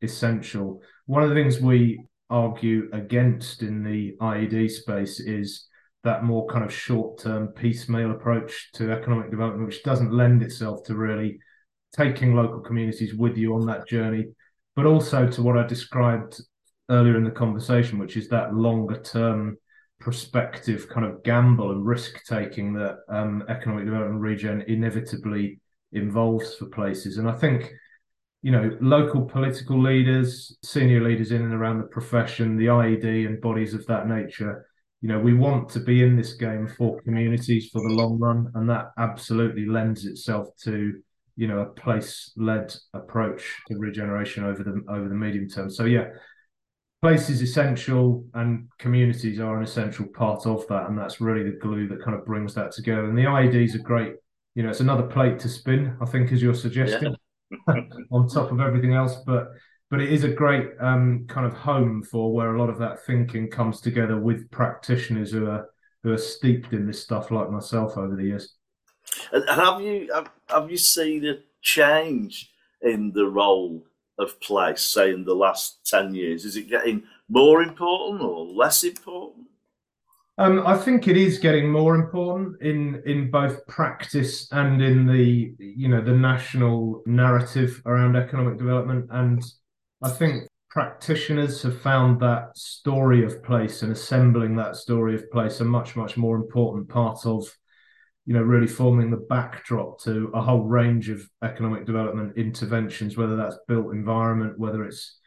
essential. 0.03 0.83
One 1.07 1.23
of 1.23 1.29
the 1.29 1.35
things 1.35 1.59
we 1.59 1.99
argue 2.29 2.91
against 2.93 3.63
in 3.63 3.83
the 3.83 4.15
IED 4.21 4.69
space 4.69 5.19
is 5.19 5.67
that 6.07 6.23
more 6.23 6.47
kind 6.47 6.63
of 6.63 6.73
short 6.73 7.19
term 7.19 7.49
piecemeal 7.49 8.11
approach 8.11 8.71
to 8.71 8.91
economic 8.91 9.29
development, 9.29 9.67
which 9.67 9.83
doesn't 9.83 10.13
lend 10.13 10.41
itself 10.41 10.83
to 10.85 10.95
really 10.95 11.37
taking 11.95 12.33
local 12.33 12.61
communities 12.61 13.13
with 13.13 13.37
you 13.37 13.53
on 13.53 13.65
that 13.65 13.87
journey, 13.87 14.25
but 14.75 14.85
also 14.85 15.27
to 15.27 15.43
what 15.43 15.57
I 15.57 15.67
described 15.67 16.41
earlier 16.89 17.17
in 17.17 17.25
the 17.25 17.31
conversation, 17.31 17.99
which 17.99 18.15
is 18.15 18.29
that 18.29 18.53
longer 18.53 19.01
term 19.01 19.57
prospective 19.99 20.87
kind 20.87 21.05
of 21.05 21.23
gamble 21.23 21.71
and 21.71 21.85
risk 21.85 22.23
taking 22.25 22.71
that 22.73 22.99
um, 23.09 23.43
economic 23.49 23.83
development 23.83 24.21
regen 24.21 24.63
inevitably 24.67 25.59
involves 25.91 26.55
for 26.55 26.67
places. 26.67 27.17
And 27.17 27.29
I 27.29 27.33
think, 27.33 27.69
you 28.43 28.51
know, 28.51 28.77
local 28.79 29.25
political 29.25 29.81
leaders, 29.81 30.57
senior 30.63 31.03
leaders 31.03 31.31
in 31.31 31.41
and 31.41 31.53
around 31.53 31.79
the 31.79 31.87
profession, 31.87 32.55
the 32.55 32.67
IED 32.67 33.25
and 33.25 33.41
bodies 33.41 33.73
of 33.73 33.85
that 33.87 34.07
nature, 34.07 34.65
you 35.01 35.09
know, 35.09 35.19
we 35.19 35.33
want 35.33 35.69
to 35.69 35.79
be 35.79 36.03
in 36.03 36.15
this 36.15 36.33
game 36.33 36.67
for 36.67 37.01
communities 37.01 37.69
for 37.71 37.81
the 37.81 37.93
long 37.93 38.17
run. 38.17 38.51
And 38.55 38.69
that 38.69 38.91
absolutely 38.97 39.65
lends 39.65 40.05
itself 40.05 40.47
to, 40.63 40.93
you 41.35 41.47
know, 41.47 41.59
a 41.59 41.65
place 41.65 42.31
led 42.35 42.73
approach 42.93 43.43
to 43.67 43.77
regeneration 43.77 44.43
over 44.43 44.63
the 44.63 44.83
over 44.89 45.07
the 45.07 45.15
medium 45.15 45.47
term. 45.47 45.69
So 45.69 45.85
yeah, 45.85 46.07
place 47.01 47.29
is 47.29 47.41
essential 47.41 48.25
and 48.33 48.67
communities 48.79 49.39
are 49.39 49.57
an 49.57 49.63
essential 49.63 50.05
part 50.07 50.45
of 50.45 50.67
that 50.67 50.87
and 50.87 50.97
that's 50.97 51.21
really 51.21 51.43
the 51.43 51.57
glue 51.57 51.87
that 51.87 52.03
kind 52.03 52.17
of 52.17 52.25
brings 52.25 52.53
that 52.55 52.71
together 52.71 53.05
and 53.05 53.17
the 53.17 53.23
ieds 53.23 53.75
are 53.75 53.83
great 53.83 54.13
you 54.55 54.63
know 54.63 54.69
it's 54.69 54.79
another 54.79 55.03
plate 55.03 55.37
to 55.37 55.47
spin 55.47 55.95
i 56.01 56.05
think 56.05 56.31
as 56.31 56.41
you're 56.41 56.55
suggesting 56.55 57.15
yeah. 57.51 57.75
on 58.11 58.27
top 58.27 58.51
of 58.51 58.59
everything 58.59 58.93
else 58.93 59.17
but 59.27 59.49
but 59.89 60.01
it 60.01 60.11
is 60.11 60.23
a 60.23 60.29
great 60.29 60.69
um, 60.79 61.25
kind 61.27 61.45
of 61.45 61.53
home 61.53 62.03
for 62.03 62.33
where 62.33 62.55
a 62.55 62.59
lot 62.59 62.69
of 62.69 62.77
that 62.79 63.05
thinking 63.05 63.49
comes 63.49 63.81
together 63.81 64.19
with 64.19 64.49
practitioners 64.51 65.31
who 65.31 65.47
are 65.49 65.69
who 66.03 66.13
are 66.13 66.17
steeped 66.17 66.73
in 66.73 66.85
this 66.85 67.01
stuff 67.01 67.31
like 67.31 67.49
myself 67.49 67.97
over 67.97 68.15
the 68.15 68.23
years 68.23 68.57
and 69.31 69.47
have 69.49 69.81
you 69.81 70.09
have, 70.13 70.29
have 70.47 70.71
you 70.71 70.77
seen 70.77 71.25
a 71.25 71.35
change 71.61 72.51
in 72.81 73.11
the 73.13 73.25
role 73.25 73.83
of 74.19 74.39
place, 74.41 74.81
say 74.81 75.11
in 75.11 75.23
the 75.23 75.35
last 75.35 75.85
10 75.85 76.15
years? 76.15 76.45
Is 76.45 76.55
it 76.55 76.69
getting 76.69 77.03
more 77.29 77.61
important 77.61 78.21
or 78.21 78.45
less 78.45 78.83
important? 78.83 79.47
Um, 80.39 80.65
I 80.67 80.77
think 80.77 81.07
it 81.07 81.17
is 81.17 81.39
getting 81.39 81.71
more 81.71 81.95
important 81.95 82.61
in 82.61 83.01
in 83.07 83.31
both 83.31 83.65
practice 83.65 84.47
and 84.51 84.83
in 84.83 85.07
the 85.07 85.55
you 85.57 85.87
know 85.87 86.01
the 86.01 86.13
national 86.13 87.01
narrative 87.07 87.81
around 87.87 88.15
economic 88.15 88.59
development. 88.59 89.07
And 89.09 89.43
I 90.03 90.09
think 90.09 90.47
practitioners 90.69 91.61
have 91.63 91.81
found 91.81 92.19
that 92.21 92.55
story 92.55 93.23
of 93.23 93.41
place 93.43 93.81
and 93.81 93.91
assembling 93.91 94.55
that 94.57 94.75
story 94.75 95.15
of 95.15 95.29
place 95.31 95.59
a 95.59 95.65
much 95.65 95.95
much 95.95 96.17
more 96.17 96.35
important 96.35 96.87
part 96.89 97.25
of 97.25 97.47
you 98.27 98.33
know, 98.33 98.41
really 98.41 98.67
forming 98.67 99.09
the 99.09 99.25
backdrop 99.29 100.01
to 100.01 100.29
a 100.33 100.41
whole 100.41 100.65
range 100.65 101.09
of 101.09 101.27
economic 101.43 101.85
development 101.85 102.37
interventions, 102.37 103.15
whether 103.15 103.37
that's 103.37 103.57
built 103.69 103.93
environment, 103.93 104.59
whether 104.59 104.83
it's 104.83 105.17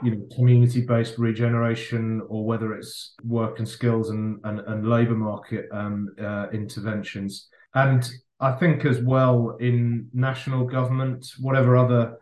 you 0.00 0.12
know 0.12 0.26
community-based 0.36 1.18
regeneration, 1.18 2.22
or 2.28 2.46
whether 2.46 2.72
it's 2.72 3.14
work 3.24 3.58
and 3.58 3.68
skills 3.68 4.10
and 4.10 4.38
and, 4.44 4.60
and 4.60 4.88
labour 4.88 5.16
market 5.16 5.66
um, 5.72 6.08
uh, 6.22 6.46
interventions. 6.52 7.48
And 7.74 8.08
I 8.38 8.52
think 8.52 8.84
as 8.84 9.00
well 9.00 9.56
in 9.58 10.08
national 10.14 10.66
government, 10.66 11.26
whatever 11.40 11.76
other 11.76 12.18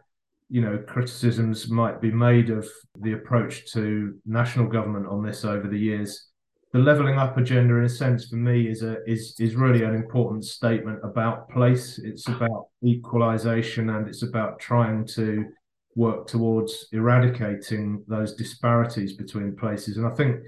you 0.49 0.61
know 0.61 0.79
criticisms 0.87 1.69
might 1.69 2.01
be 2.01 2.11
made 2.11 2.51
of 2.51 2.69
the 3.01 3.13
approach 3.13 3.73
to 3.73 4.15
national 4.27 4.67
government 4.67 5.07
on 5.07 5.23
this 5.23 5.45
over 5.45 5.69
the 5.69 5.79
years. 5.79 6.29
The 6.73 6.81
leveling 6.81 7.19
up 7.19 7.37
agenda 7.39 7.77
in 7.77 7.85
a 7.85 7.89
sense 7.89 8.29
for 8.29 8.37
me 8.37 8.69
is 8.69 8.83
a 8.83 9.03
is 9.05 9.37
is 9.39 9.55
really 9.55 9.85
an 9.85 9.95
important 9.95 10.45
statement 10.45 11.01
about 11.03 11.49
place. 11.51 11.99
It's 11.99 12.29
about 12.29 12.67
equalization 12.85 13.91
and 13.91 14.09
it's 14.09 14.23
about 14.23 14.59
trying 14.59 15.07
to 15.09 15.47
work 15.97 16.27
towards 16.27 16.89
eradicating 16.93 18.03
those 18.09 18.35
disparities 18.35 19.17
between 19.17 19.55
places. 19.55 19.97
And 19.97 20.07
i 20.07 20.11
think 20.11 20.41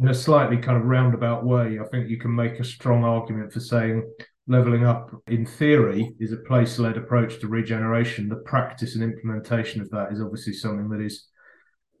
in 0.00 0.08
a 0.08 0.14
slightly 0.14 0.56
kind 0.56 0.76
of 0.76 0.84
roundabout 0.84 1.44
way 1.44 1.78
i 1.80 1.84
think 1.88 2.08
you 2.08 2.18
can 2.18 2.34
make 2.34 2.60
a 2.60 2.64
strong 2.64 3.04
argument 3.04 3.52
for 3.52 3.60
saying 3.60 4.08
leveling 4.50 4.84
up 4.84 5.14
in 5.28 5.46
theory 5.46 6.12
is 6.18 6.32
a 6.32 6.36
place-led 6.36 6.96
approach 6.96 7.38
to 7.38 7.46
regeneration. 7.46 8.28
The 8.28 8.42
practice 8.44 8.96
and 8.96 9.04
implementation 9.04 9.80
of 9.80 9.88
that 9.90 10.12
is 10.12 10.20
obviously 10.20 10.54
something 10.54 10.88
that 10.88 11.00
is 11.00 11.28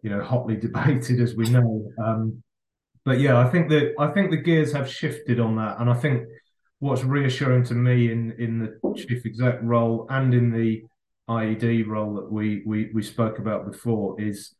you 0.02 0.10
know 0.10 0.20
hotly 0.20 0.56
debated 0.66 1.20
as 1.20 1.36
we 1.36 1.48
know. 1.48 1.92
Um, 2.04 2.42
but 3.04 3.20
yeah, 3.20 3.38
I 3.38 3.48
think 3.48 3.70
that 3.70 3.94
I 3.98 4.08
think 4.08 4.30
the 4.30 4.36
gears 4.36 4.72
have 4.72 4.90
shifted 4.90 5.38
on 5.38 5.56
that, 5.56 5.78
and 5.78 5.88
I 5.88 5.94
think 5.94 6.26
what's 6.80 7.04
reassuring 7.04 7.64
to 7.64 7.74
me 7.74 8.10
in 8.10 8.32
in 8.32 8.58
the 8.58 8.94
chief 8.96 9.24
exec 9.24 9.60
role 9.62 10.06
and 10.10 10.34
in 10.34 10.50
the 10.50 10.82
IED 11.28 11.86
role 11.86 12.14
that 12.14 12.32
we 12.32 12.62
we 12.66 12.90
we 12.92 13.02
spoke 13.02 13.38
about 13.38 13.70
before 13.70 14.20
is 14.20 14.56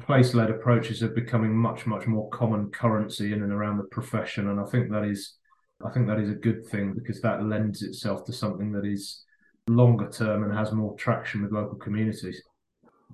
place 0.00 0.34
led 0.34 0.50
approaches 0.50 1.02
are 1.02 1.08
becoming 1.08 1.56
much 1.56 1.86
much 1.86 2.06
more 2.06 2.28
common 2.28 2.70
currency 2.70 3.32
in 3.32 3.42
and 3.42 3.52
around 3.52 3.78
the 3.78 3.84
profession, 3.84 4.50
and 4.50 4.60
I 4.60 4.64
think 4.64 4.90
that 4.90 5.04
is 5.04 5.38
I 5.84 5.90
think 5.90 6.06
that 6.06 6.20
is 6.20 6.30
a 6.30 6.34
good 6.34 6.66
thing 6.66 6.92
because 6.92 7.20
that 7.22 7.42
lends 7.42 7.82
itself 7.82 8.24
to 8.26 8.32
something 8.32 8.72
that 8.72 8.84
is 8.84 9.24
longer 9.68 10.10
term 10.10 10.44
and 10.44 10.52
has 10.52 10.72
more 10.72 10.94
traction 10.96 11.42
with 11.42 11.52
local 11.52 11.76
communities. 11.76 12.42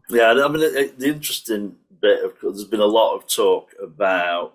Yeah, 0.08 0.30
I 0.30 0.48
mean 0.48 0.60
the 0.60 1.08
interesting 1.08 1.76
bit 2.00 2.24
of 2.24 2.32
there's 2.42 2.64
been 2.64 2.80
a 2.80 2.84
lot 2.84 3.16
of 3.16 3.26
talk 3.26 3.70
about 3.82 4.54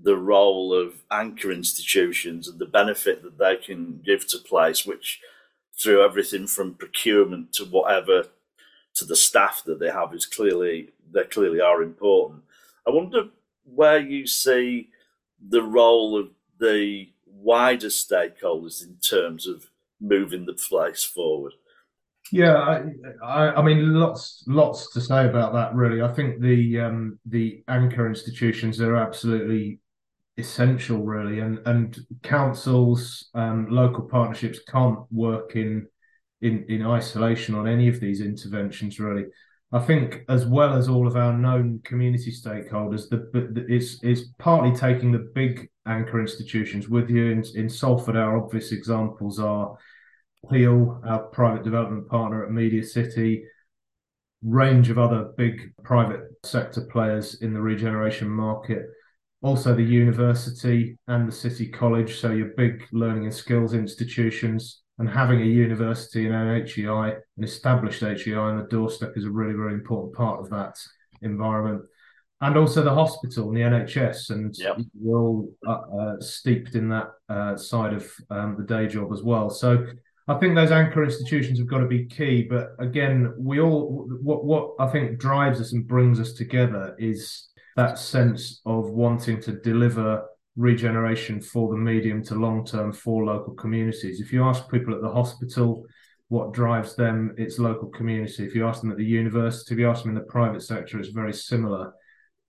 the 0.00 0.16
role 0.16 0.72
of 0.72 1.02
anchor 1.10 1.52
institutions 1.52 2.48
and 2.48 2.58
the 2.58 2.66
benefit 2.66 3.22
that 3.22 3.38
they 3.38 3.56
can 3.56 4.00
give 4.04 4.26
to 4.28 4.38
place, 4.38 4.84
which 4.84 5.20
through 5.80 6.04
everything 6.04 6.46
from 6.46 6.74
procurement 6.74 7.52
to 7.52 7.64
whatever 7.64 8.24
to 8.94 9.04
the 9.04 9.16
staff 9.16 9.62
that 9.66 9.80
they 9.80 9.90
have 9.90 10.14
is 10.14 10.26
clearly 10.26 10.90
they 11.12 11.24
clearly 11.24 11.60
are 11.60 11.82
important. 11.82 12.42
I 12.86 12.90
wonder 12.90 13.28
where 13.64 13.98
you 13.98 14.26
see 14.26 14.90
the 15.48 15.62
role 15.62 16.18
of 16.18 16.30
the 16.58 17.08
wider 17.44 17.88
stakeholders 17.88 18.82
in 18.82 18.96
terms 18.96 19.46
of 19.46 19.66
moving 20.00 20.46
the 20.46 20.54
place 20.54 21.04
forward. 21.04 21.52
Yeah, 22.32 22.54
I, 22.54 22.82
I, 23.22 23.54
I, 23.56 23.62
mean, 23.62 23.92
lots, 23.94 24.44
lots 24.46 24.90
to 24.94 25.00
say 25.00 25.28
about 25.28 25.52
that. 25.52 25.74
Really, 25.74 26.00
I 26.00 26.12
think 26.12 26.40
the 26.40 26.80
um, 26.80 27.18
the 27.26 27.62
anchor 27.68 28.08
institutions 28.08 28.80
are 28.80 28.96
absolutely 28.96 29.80
essential 30.36 30.98
really 31.04 31.38
and 31.38 31.60
and 31.66 31.96
councils 32.24 33.28
um, 33.34 33.68
local 33.70 34.02
partnerships 34.02 34.58
can't 34.68 34.98
work 35.12 35.54
in 35.54 35.86
in 36.40 36.64
in 36.68 36.84
isolation 36.84 37.54
on 37.54 37.68
any 37.68 37.86
of 37.86 38.00
these 38.00 38.20
interventions 38.20 38.98
really 38.98 39.26
i 39.74 39.78
think 39.78 40.24
as 40.28 40.46
well 40.46 40.74
as 40.74 40.88
all 40.88 41.06
of 41.06 41.16
our 41.16 41.36
known 41.36 41.80
community 41.84 42.32
stakeholders 42.32 43.08
the, 43.10 43.18
the 43.32 43.66
it's 43.68 44.22
partly 44.38 44.74
taking 44.74 45.12
the 45.12 45.30
big 45.34 45.68
anchor 45.86 46.20
institutions 46.20 46.88
with 46.88 47.10
you 47.10 47.30
in, 47.30 47.44
in 47.54 47.68
salford. 47.68 48.16
Our 48.16 48.42
obvious 48.42 48.72
examples 48.72 49.38
are 49.38 49.76
peel 50.50 51.00
our 51.06 51.24
private 51.24 51.62
development 51.62 52.08
partner 52.08 52.44
at 52.44 52.50
media 52.50 52.82
city 52.82 53.44
range 54.42 54.90
of 54.90 54.98
other 54.98 55.32
big 55.36 55.72
private 55.82 56.20
sector 56.42 56.82
players 56.82 57.40
in 57.42 57.54
the 57.54 57.60
regeneration 57.60 58.28
market 58.28 58.86
also 59.44 59.74
the 59.74 59.82
university 59.82 60.96
and 61.06 61.28
the 61.28 61.32
city 61.32 61.68
college, 61.68 62.18
so 62.18 62.30
your 62.30 62.48
big 62.56 62.86
learning 62.92 63.24
and 63.24 63.34
skills 63.34 63.74
institutions, 63.74 64.80
and 64.98 65.08
having 65.08 65.40
a 65.40 65.44
university 65.44 66.26
and 66.26 66.34
an 66.34 66.66
HEI, 66.66 67.14
an 67.36 67.44
established 67.44 68.00
HEI 68.00 68.34
on 68.34 68.58
the 68.58 68.64
doorstep 68.64 69.12
is 69.16 69.24
a 69.24 69.30
really, 69.30 69.54
really 69.54 69.74
important 69.74 70.14
part 70.14 70.40
of 70.40 70.50
that 70.50 70.76
environment. 71.22 71.82
And 72.40 72.56
also 72.56 72.82
the 72.82 72.94
hospital 72.94 73.48
and 73.48 73.56
the 73.56 73.62
NHS, 73.62 74.30
and 74.30 74.54
yep. 74.58 74.78
we're 75.00 75.18
all 75.18 75.48
uh, 75.66 75.80
uh, 75.98 76.20
steeped 76.20 76.74
in 76.74 76.88
that 76.90 77.08
uh, 77.28 77.56
side 77.56 77.94
of 77.94 78.10
um, 78.30 78.56
the 78.58 78.64
day 78.64 78.86
job 78.86 79.12
as 79.12 79.22
well. 79.22 79.48
So 79.48 79.86
I 80.28 80.34
think 80.34 80.54
those 80.54 80.70
anchor 80.70 81.04
institutions 81.04 81.58
have 81.58 81.68
got 81.68 81.78
to 81.78 81.86
be 81.86 82.06
key. 82.06 82.46
But 82.48 82.70
again, 82.78 83.32
we 83.38 83.60
all 83.60 84.06
what 84.20 84.44
what 84.44 84.72
I 84.78 84.88
think 84.88 85.18
drives 85.18 85.60
us 85.60 85.72
and 85.72 85.86
brings 85.86 86.20
us 86.20 86.32
together 86.32 86.94
is 86.98 87.48
that 87.76 87.98
sense 87.98 88.60
of 88.66 88.90
wanting 88.90 89.40
to 89.42 89.52
deliver 89.60 90.24
regeneration 90.56 91.40
for 91.40 91.70
the 91.70 91.76
medium 91.76 92.22
to 92.24 92.34
long 92.34 92.64
term 92.64 92.92
for 92.92 93.24
local 93.24 93.54
communities. 93.54 94.20
If 94.20 94.32
you 94.32 94.44
ask 94.44 94.70
people 94.70 94.94
at 94.94 95.00
the 95.00 95.10
hospital 95.10 95.84
what 96.28 96.52
drives 96.52 96.96
them, 96.96 97.34
it's 97.36 97.58
local 97.58 97.88
community. 97.88 98.44
If 98.44 98.54
you 98.54 98.66
ask 98.66 98.80
them 98.80 98.90
at 98.90 98.96
the 98.96 99.04
university, 99.04 99.74
if 99.74 99.80
you 99.80 99.88
ask 99.88 100.02
them 100.02 100.10
in 100.10 100.22
the 100.22 100.30
private 100.30 100.62
sector, 100.62 100.98
it's 100.98 101.08
very 101.08 101.32
similar. 101.32 101.92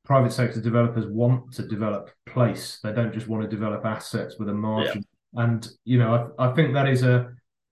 Private 0.05 0.31
sector 0.31 0.61
developers 0.61 1.07
want 1.07 1.51
to 1.53 1.67
develop 1.67 2.11
place. 2.25 2.79
They 2.83 2.93
don't 2.93 3.13
just 3.13 3.27
want 3.27 3.43
to 3.43 3.49
develop 3.49 3.85
assets 3.85 4.35
with 4.37 4.49
a 4.49 4.53
margin. 4.53 5.03
Yeah. 5.33 5.43
And 5.43 5.67
you 5.83 5.99
know, 5.99 6.31
I, 6.37 6.49
I 6.49 6.53
think 6.53 6.73
that 6.73 6.87
is 6.87 7.03
a 7.03 7.31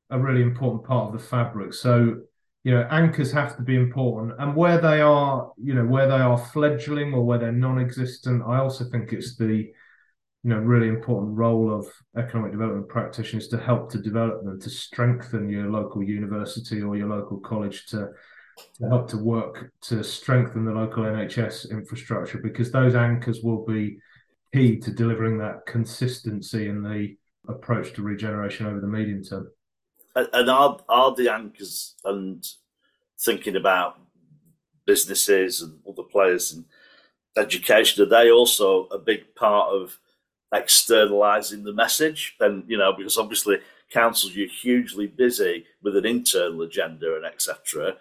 a 0.09 0.19
really 0.19 0.41
important 0.41 0.83
part 0.83 1.07
of 1.07 1.13
the 1.13 1.25
fabric. 1.27 1.73
So 1.73 2.21
you 2.63 2.71
know 2.71 2.87
anchors 2.89 3.31
have 3.31 3.55
to 3.57 3.61
be 3.61 3.75
important 3.75 4.33
and 4.39 4.55
where 4.55 4.79
they 4.79 5.01
are 5.01 5.51
you 5.61 5.73
know 5.73 5.85
where 5.85 6.07
they 6.07 6.15
are 6.15 6.37
fledgling 6.37 7.13
or 7.13 7.23
where 7.23 7.37
they're 7.37 7.51
non-existent 7.51 8.41
i 8.47 8.57
also 8.57 8.85
think 8.85 9.11
it's 9.11 9.35
the 9.35 9.69
you 10.43 10.50
know 10.50 10.57
really 10.57 10.89
important 10.89 11.38
role 11.38 11.73
of 11.73 11.88
economic 12.17 12.51
development 12.51 12.88
practitioners 12.89 13.47
to 13.47 13.57
help 13.57 13.89
to 13.91 13.97
develop 13.97 14.43
them 14.43 14.59
to 14.59 14.69
strengthen 14.69 15.50
your 15.50 15.69
local 15.69 16.03
university 16.03 16.81
or 16.81 16.97
your 16.97 17.07
local 17.07 17.39
college 17.39 17.85
to 17.88 18.09
to 18.75 18.88
help 18.88 19.09
to 19.09 19.17
work 19.17 19.71
to 19.81 20.03
strengthen 20.03 20.65
the 20.65 20.71
local 20.71 21.03
NHS 21.03 21.71
infrastructure 21.71 22.38
because 22.38 22.71
those 22.71 22.93
anchors 22.93 23.41
will 23.41 23.65
be 23.65 23.97
key 24.53 24.77
to 24.79 24.91
delivering 24.91 25.38
that 25.39 25.65
consistency 25.65 26.67
in 26.67 26.83
the 26.83 27.15
approach 27.47 27.93
to 27.93 28.03
regeneration 28.03 28.67
over 28.67 28.79
the 28.79 28.88
medium 28.88 29.23
term. 29.23 29.50
And 30.15 30.50
are 30.50 30.77
are 30.88 31.15
the 31.15 31.31
anchors 31.31 31.95
and 32.05 32.45
thinking 33.19 33.55
about 33.55 34.00
businesses 34.85 35.62
and 35.62 35.79
other 35.89 36.03
players 36.03 36.51
and 36.51 36.65
education, 37.38 38.03
are 38.03 38.09
they 38.09 38.29
also 38.29 38.85
a 38.88 39.00
big 39.00 39.33
part 39.35 39.73
of 39.73 39.97
externalizing 40.53 41.63
the 41.63 41.74
message? 41.74 42.36
And 42.39 42.63
you 42.67 42.77
know, 42.77 42.93
because 42.93 43.17
obviously 43.17 43.57
councils 43.91 44.36
you're 44.36 44.48
hugely 44.48 45.07
busy 45.07 45.65
with 45.81 45.95
an 45.95 46.05
internal 46.05 46.62
agenda 46.63 47.15
and 47.15 47.25
etc. 47.25 47.98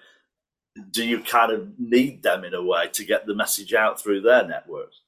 Do 0.91 1.07
you 1.07 1.21
kind 1.21 1.53
of 1.53 1.79
need 1.79 2.23
them 2.23 2.45
in 2.45 2.55
a 2.55 2.63
way 2.63 2.89
to 2.93 3.05
get 3.05 3.27
the 3.27 3.35
message 3.35 3.75
out 3.75 4.01
through 4.01 4.23
their 4.23 4.47
networks? 4.47 5.02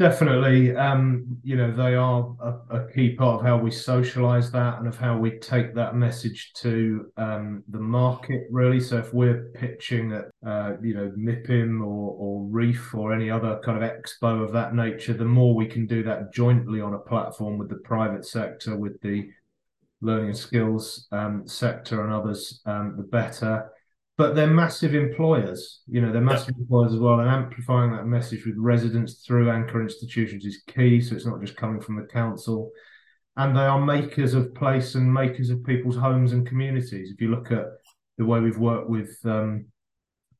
Definitely, 0.00 0.74
um, 0.76 1.26
you 1.42 1.56
know, 1.56 1.70
they 1.70 1.94
are 1.94 2.34
a, 2.40 2.78
a, 2.78 2.90
key 2.90 3.10
part 3.16 3.38
of 3.38 3.46
how 3.46 3.58
we 3.58 3.68
socialise 3.68 4.50
that 4.50 4.78
and 4.78 4.88
of 4.88 4.96
how 4.96 5.18
we 5.18 5.32
take 5.40 5.74
that 5.74 5.94
message 5.94 6.54
to 6.54 7.12
um, 7.18 7.62
the 7.68 7.80
market. 7.80 8.46
Really, 8.50 8.80
so 8.80 8.96
if 8.96 9.12
we're 9.12 9.50
pitching 9.54 10.12
at, 10.12 10.30
uh, 10.48 10.76
you 10.80 10.94
know, 10.94 11.12
MIPIM 11.18 11.82
or, 11.82 12.16
or 12.16 12.46
Reef 12.46 12.94
or 12.94 13.12
any 13.12 13.30
other 13.30 13.60
kind 13.62 13.76
of 13.76 13.90
expo 13.90 14.42
of 14.42 14.52
that 14.52 14.74
nature, 14.74 15.12
the 15.12 15.26
more 15.26 15.54
we 15.54 15.66
can 15.66 15.86
do 15.86 16.02
that 16.04 16.32
jointly 16.32 16.80
on 16.80 16.94
a 16.94 16.98
platform 16.98 17.58
with 17.58 17.68
the 17.68 17.82
private 17.84 18.24
sector, 18.24 18.78
with 18.78 18.98
the 19.02 19.28
learning 20.00 20.28
and 20.28 20.38
skills 20.38 21.08
um, 21.12 21.46
sector 21.46 22.04
and 22.04 22.10
others, 22.10 22.62
um, 22.64 22.94
the 22.96 23.02
better 23.02 23.70
but 24.20 24.34
they're 24.34 24.46
massive 24.46 24.94
employers. 24.94 25.80
You 25.86 26.02
know, 26.02 26.12
they're 26.12 26.20
massive 26.20 26.54
yeah. 26.54 26.60
employers 26.60 26.92
as 26.92 27.00
well, 27.00 27.20
and 27.20 27.28
amplifying 27.30 27.90
that 27.92 28.04
message 28.04 28.44
with 28.44 28.54
residents 28.58 29.24
through 29.26 29.50
anchor 29.50 29.80
institutions 29.80 30.44
is 30.44 30.62
key. 30.66 31.00
So 31.00 31.14
it's 31.14 31.24
not 31.24 31.40
just 31.40 31.56
coming 31.56 31.80
from 31.80 31.96
the 31.96 32.06
council, 32.06 32.70
and 33.38 33.56
they 33.56 33.62
are 33.62 33.82
makers 33.82 34.34
of 34.34 34.54
place 34.54 34.94
and 34.94 35.10
makers 35.10 35.48
of 35.48 35.64
people's 35.64 35.96
homes 35.96 36.34
and 36.34 36.46
communities. 36.46 37.10
If 37.10 37.22
you 37.22 37.30
look 37.30 37.50
at 37.50 37.64
the 38.18 38.26
way 38.26 38.40
we've 38.40 38.58
worked 38.58 38.90
with 38.90 39.16
um, 39.24 39.64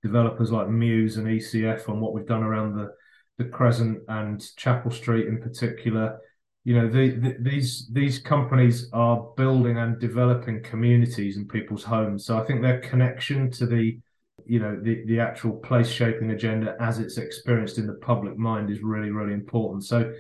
developers 0.03 0.53
like 0.53 0.69
Muse 0.69 1.17
and 1.17 1.27
ECF 1.27 1.89
on 1.89 2.01
what 2.01 2.13
we've 2.13 2.27
done 2.27 2.43
around 2.43 2.77
the 2.77 2.91
the 3.39 3.47
Crescent 3.47 4.01
and 4.09 4.45
Chapel 4.57 4.91
Street 4.91 5.27
in 5.27 5.41
particular, 5.41 6.19
you 6.71 6.81
know 6.81 6.89
the, 6.89 7.11
the, 7.17 7.37
these 7.41 7.89
these 7.91 8.21
companies 8.21 8.89
are 8.93 9.33
building 9.37 9.79
and 9.79 9.99
developing 9.99 10.63
communities 10.63 11.37
and 11.37 11.49
people's 11.49 11.83
homes. 11.83 12.25
So 12.27 12.39
i 12.39 12.45
think 12.45 12.63
their 12.63 12.79
connection 12.79 13.51
to 13.59 13.67
the 13.67 13.99
you 14.47 14.61
know 14.61 14.79
the, 14.81 15.05
the 15.07 15.19
actual 15.19 15.55
place 15.69 15.91
shaping 15.91 16.31
agenda 16.31 16.77
as 16.79 17.01
it's 17.01 17.19
experienced 17.19 17.79
in 17.79 17.89
the 17.89 17.95
public 17.95 18.39
mind 18.39 18.71
is 18.71 18.85
really 18.85 19.11
really 19.11 19.33
important. 19.33 19.85
So 19.85 20.13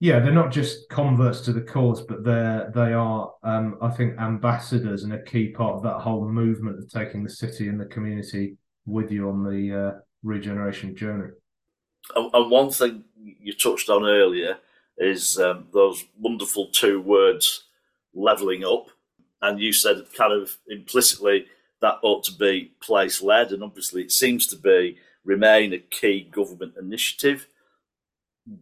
yeah 0.00 0.20
they're 0.20 0.40
not 0.42 0.52
just 0.52 0.88
converts 0.88 1.42
to 1.42 1.52
the 1.52 1.60
cause 1.60 2.00
but 2.00 2.24
they're 2.24 2.72
they 2.74 2.92
are 2.94 3.32
um, 3.42 3.76
i 3.82 3.90
think 3.90 4.18
ambassadors 4.18 5.04
and 5.04 5.12
a 5.12 5.22
key 5.22 5.48
part 5.48 5.76
of 5.76 5.82
that 5.82 6.00
whole 6.00 6.26
movement 6.26 6.78
of 6.78 6.90
taking 6.90 7.22
the 7.22 7.30
city 7.30 7.68
and 7.68 7.78
the 7.78 7.92
community 7.96 8.56
with 8.86 9.12
you 9.12 9.28
on 9.28 9.44
the 9.44 9.62
uh, 9.82 9.92
regeneration 10.22 10.96
journey. 10.96 11.30
And 12.16 12.50
one 12.50 12.70
thing 12.70 13.04
you 13.16 13.52
touched 13.52 13.90
on 13.90 14.04
earlier 14.04 14.58
is 14.98 15.38
um, 15.38 15.66
those 15.72 16.04
wonderful 16.18 16.68
two 16.68 17.00
words 17.00 17.64
levelling 18.14 18.64
up. 18.64 18.88
And 19.42 19.60
you 19.60 19.72
said 19.72 20.04
kind 20.16 20.32
of 20.32 20.56
implicitly 20.68 21.46
that 21.80 21.98
ought 22.02 22.24
to 22.24 22.32
be 22.32 22.72
place 22.80 23.20
led, 23.20 23.52
and 23.52 23.62
obviously 23.62 24.02
it 24.02 24.12
seems 24.12 24.46
to 24.46 24.56
be 24.56 24.96
remain 25.24 25.72
a 25.72 25.78
key 25.78 26.28
government 26.30 26.74
initiative. 26.80 27.46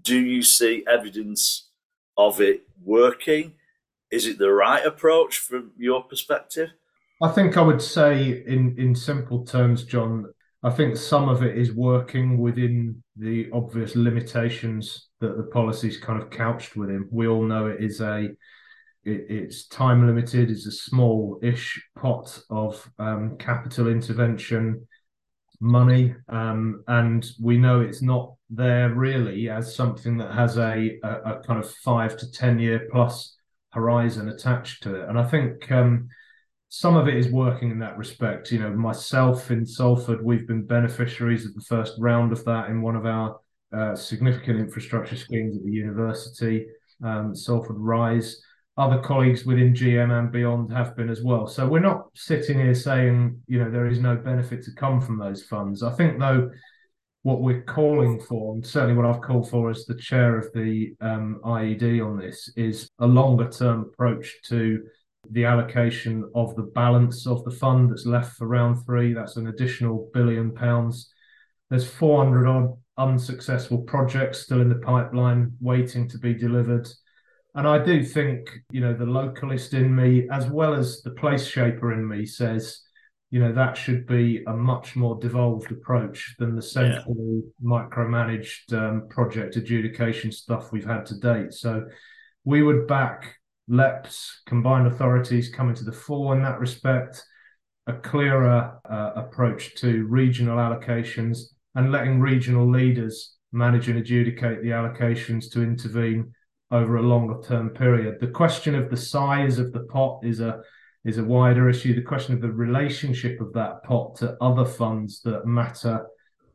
Do 0.02 0.18
you 0.18 0.42
see 0.42 0.84
evidence 0.88 1.68
of 2.16 2.40
it 2.40 2.62
working? 2.84 3.54
Is 4.10 4.26
it 4.26 4.38
the 4.38 4.50
right 4.50 4.84
approach 4.84 5.38
from 5.38 5.72
your 5.78 6.02
perspective? 6.02 6.70
I 7.22 7.28
think 7.28 7.56
I 7.56 7.62
would 7.62 7.80
say, 7.80 8.42
in, 8.46 8.74
in 8.76 8.94
simple 8.96 9.44
terms, 9.44 9.84
John, 9.84 10.32
I 10.64 10.70
think 10.70 10.96
some 10.96 11.28
of 11.28 11.42
it 11.42 11.58
is 11.58 11.72
working 11.72 12.38
within 12.38 13.02
the 13.16 13.50
obvious 13.52 13.96
limitations 13.96 15.08
that 15.20 15.36
the 15.36 15.42
policy 15.44 15.88
is 15.88 15.96
kind 15.96 16.22
of 16.22 16.30
couched 16.30 16.76
within. 16.76 17.08
We 17.10 17.26
all 17.26 17.42
know 17.42 17.66
it 17.66 17.82
is 17.82 18.00
a 18.00 18.28
it, 19.04 19.26
it's 19.28 19.66
time 19.66 20.06
limited. 20.06 20.50
It's 20.50 20.66
a 20.66 20.72
small-ish 20.72 21.82
pot 21.96 22.40
of 22.48 22.88
um, 23.00 23.36
capital 23.38 23.88
intervention 23.88 24.86
money, 25.60 26.14
um, 26.28 26.84
and 26.86 27.28
we 27.40 27.56
know 27.56 27.80
it's 27.80 28.02
not 28.02 28.34
there 28.48 28.90
really 28.94 29.48
as 29.48 29.74
something 29.74 30.18
that 30.18 30.32
has 30.32 30.58
a, 30.58 30.98
a, 31.02 31.08
a 31.08 31.42
kind 31.44 31.58
of 31.58 31.70
five 31.84 32.16
to 32.18 32.30
ten 32.30 32.58
year 32.60 32.88
plus 32.92 33.36
horizon 33.70 34.28
attached 34.28 34.82
to 34.84 34.94
it. 34.94 35.08
And 35.08 35.18
I 35.18 35.24
think 35.24 35.70
um, 35.72 36.08
some 36.74 36.96
of 36.96 37.06
it 37.06 37.14
is 37.14 37.28
working 37.28 37.70
in 37.70 37.78
that 37.78 37.98
respect. 37.98 38.50
You 38.50 38.58
know, 38.58 38.70
myself 38.70 39.50
in 39.50 39.66
Salford, 39.66 40.24
we've 40.24 40.48
been 40.48 40.64
beneficiaries 40.64 41.44
of 41.44 41.52
the 41.52 41.60
first 41.60 41.92
round 41.98 42.32
of 42.32 42.42
that 42.46 42.70
in 42.70 42.80
one 42.80 42.96
of 42.96 43.04
our 43.04 43.38
uh, 43.76 43.94
significant 43.94 44.58
infrastructure 44.58 45.16
schemes 45.16 45.54
at 45.54 45.62
the 45.64 45.70
university, 45.70 46.64
um, 47.04 47.36
Salford 47.36 47.76
Rise. 47.76 48.40
Other 48.78 49.00
colleagues 49.00 49.44
within 49.44 49.74
GM 49.74 50.18
and 50.18 50.32
beyond 50.32 50.72
have 50.72 50.96
been 50.96 51.10
as 51.10 51.22
well. 51.22 51.46
So 51.46 51.68
we're 51.68 51.80
not 51.80 52.06
sitting 52.14 52.58
here 52.58 52.74
saying, 52.74 53.42
you 53.46 53.58
know, 53.58 53.70
there 53.70 53.86
is 53.86 53.98
no 53.98 54.16
benefit 54.16 54.64
to 54.64 54.72
come 54.72 54.98
from 54.98 55.18
those 55.18 55.42
funds. 55.42 55.82
I 55.82 55.92
think, 55.92 56.18
though, 56.18 56.50
what 57.20 57.42
we're 57.42 57.64
calling 57.64 58.18
for, 58.18 58.54
and 58.54 58.66
certainly 58.66 58.94
what 58.94 59.04
I've 59.04 59.20
called 59.20 59.50
for 59.50 59.68
as 59.68 59.84
the 59.84 59.94
chair 59.94 60.38
of 60.38 60.50
the 60.54 60.94
um, 61.02 61.38
IED 61.44 62.02
on 62.02 62.16
this, 62.16 62.50
is 62.56 62.88
a 62.98 63.06
longer 63.06 63.50
term 63.50 63.90
approach 63.92 64.38
to 64.46 64.82
the 65.30 65.44
allocation 65.44 66.28
of 66.34 66.54
the 66.56 66.62
balance 66.62 67.26
of 67.26 67.44
the 67.44 67.50
fund 67.50 67.90
that's 67.90 68.06
left 68.06 68.36
for 68.36 68.46
round 68.46 68.84
three. 68.84 69.12
That's 69.12 69.36
an 69.36 69.48
additional 69.48 70.10
billion 70.12 70.52
pounds. 70.54 71.12
There's 71.70 71.88
400 71.88 72.46
odd 72.46 72.76
unsuccessful 72.98 73.78
projects 73.78 74.40
still 74.40 74.60
in 74.60 74.68
the 74.68 74.76
pipeline 74.76 75.52
waiting 75.60 76.08
to 76.08 76.18
be 76.18 76.34
delivered. 76.34 76.88
And 77.54 77.68
I 77.68 77.82
do 77.82 78.02
think, 78.02 78.50
you 78.70 78.80
know, 78.80 78.94
the 78.94 79.04
localist 79.04 79.74
in 79.74 79.94
me, 79.94 80.28
as 80.30 80.46
well 80.46 80.74
as 80.74 81.02
the 81.02 81.10
place 81.10 81.46
shaper 81.46 81.92
in 81.92 82.06
me, 82.06 82.26
says, 82.26 82.80
you 83.30 83.40
know, 83.40 83.52
that 83.52 83.76
should 83.76 84.06
be 84.06 84.42
a 84.46 84.52
much 84.52 84.96
more 84.96 85.18
devolved 85.18 85.70
approach 85.70 86.34
than 86.38 86.54
the 86.54 86.62
centrally 86.62 87.42
yeah. 87.42 87.66
micromanaged 87.66 88.72
um, 88.74 89.08
project 89.08 89.56
adjudication 89.56 90.32
stuff 90.32 90.72
we've 90.72 90.84
had 90.84 91.06
to 91.06 91.18
date. 91.18 91.52
So 91.52 91.86
we 92.44 92.62
would 92.62 92.86
back 92.86 93.36
LEPs, 93.68 94.42
combined 94.46 94.86
authorities 94.86 95.48
coming 95.48 95.74
to 95.74 95.84
the 95.84 95.92
fore 95.92 96.34
in 96.34 96.42
that 96.42 96.60
respect, 96.60 97.22
a 97.86 97.92
clearer 97.92 98.78
uh, 98.88 99.12
approach 99.16 99.74
to 99.76 100.06
regional 100.06 100.58
allocations, 100.58 101.38
and 101.74 101.90
letting 101.90 102.20
regional 102.20 102.70
leaders 102.70 103.36
manage 103.52 103.88
and 103.88 103.98
adjudicate 103.98 104.62
the 104.62 104.70
allocations 104.70 105.50
to 105.50 105.62
intervene 105.62 106.32
over 106.70 106.96
a 106.96 107.02
longer 107.02 107.40
term 107.46 107.70
period. 107.70 108.18
The 108.20 108.28
question 108.28 108.74
of 108.74 108.90
the 108.90 108.96
size 108.96 109.58
of 109.58 109.72
the 109.72 109.84
pot 109.84 110.20
is 110.24 110.40
a 110.40 110.62
is 111.04 111.18
a 111.18 111.24
wider 111.24 111.68
issue. 111.68 111.94
The 111.94 112.02
question 112.02 112.34
of 112.34 112.40
the 112.40 112.52
relationship 112.52 113.40
of 113.40 113.52
that 113.54 113.82
pot 113.82 114.16
to 114.16 114.36
other 114.40 114.64
funds 114.64 115.20
that 115.22 115.46
matter 115.46 116.06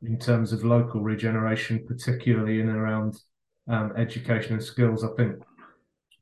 in 0.03 0.17
terms 0.17 0.53
of 0.53 0.63
local 0.63 1.01
regeneration, 1.01 1.85
particularly 1.85 2.59
in 2.59 2.69
and 2.69 2.77
around 2.77 3.19
um, 3.67 3.93
education 3.97 4.53
and 4.53 4.63
skills, 4.63 5.03
I 5.03 5.09
think 5.17 5.35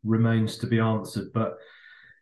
remains 0.05 0.57
to 0.59 0.67
be 0.67 0.79
answered. 0.79 1.27
But 1.33 1.57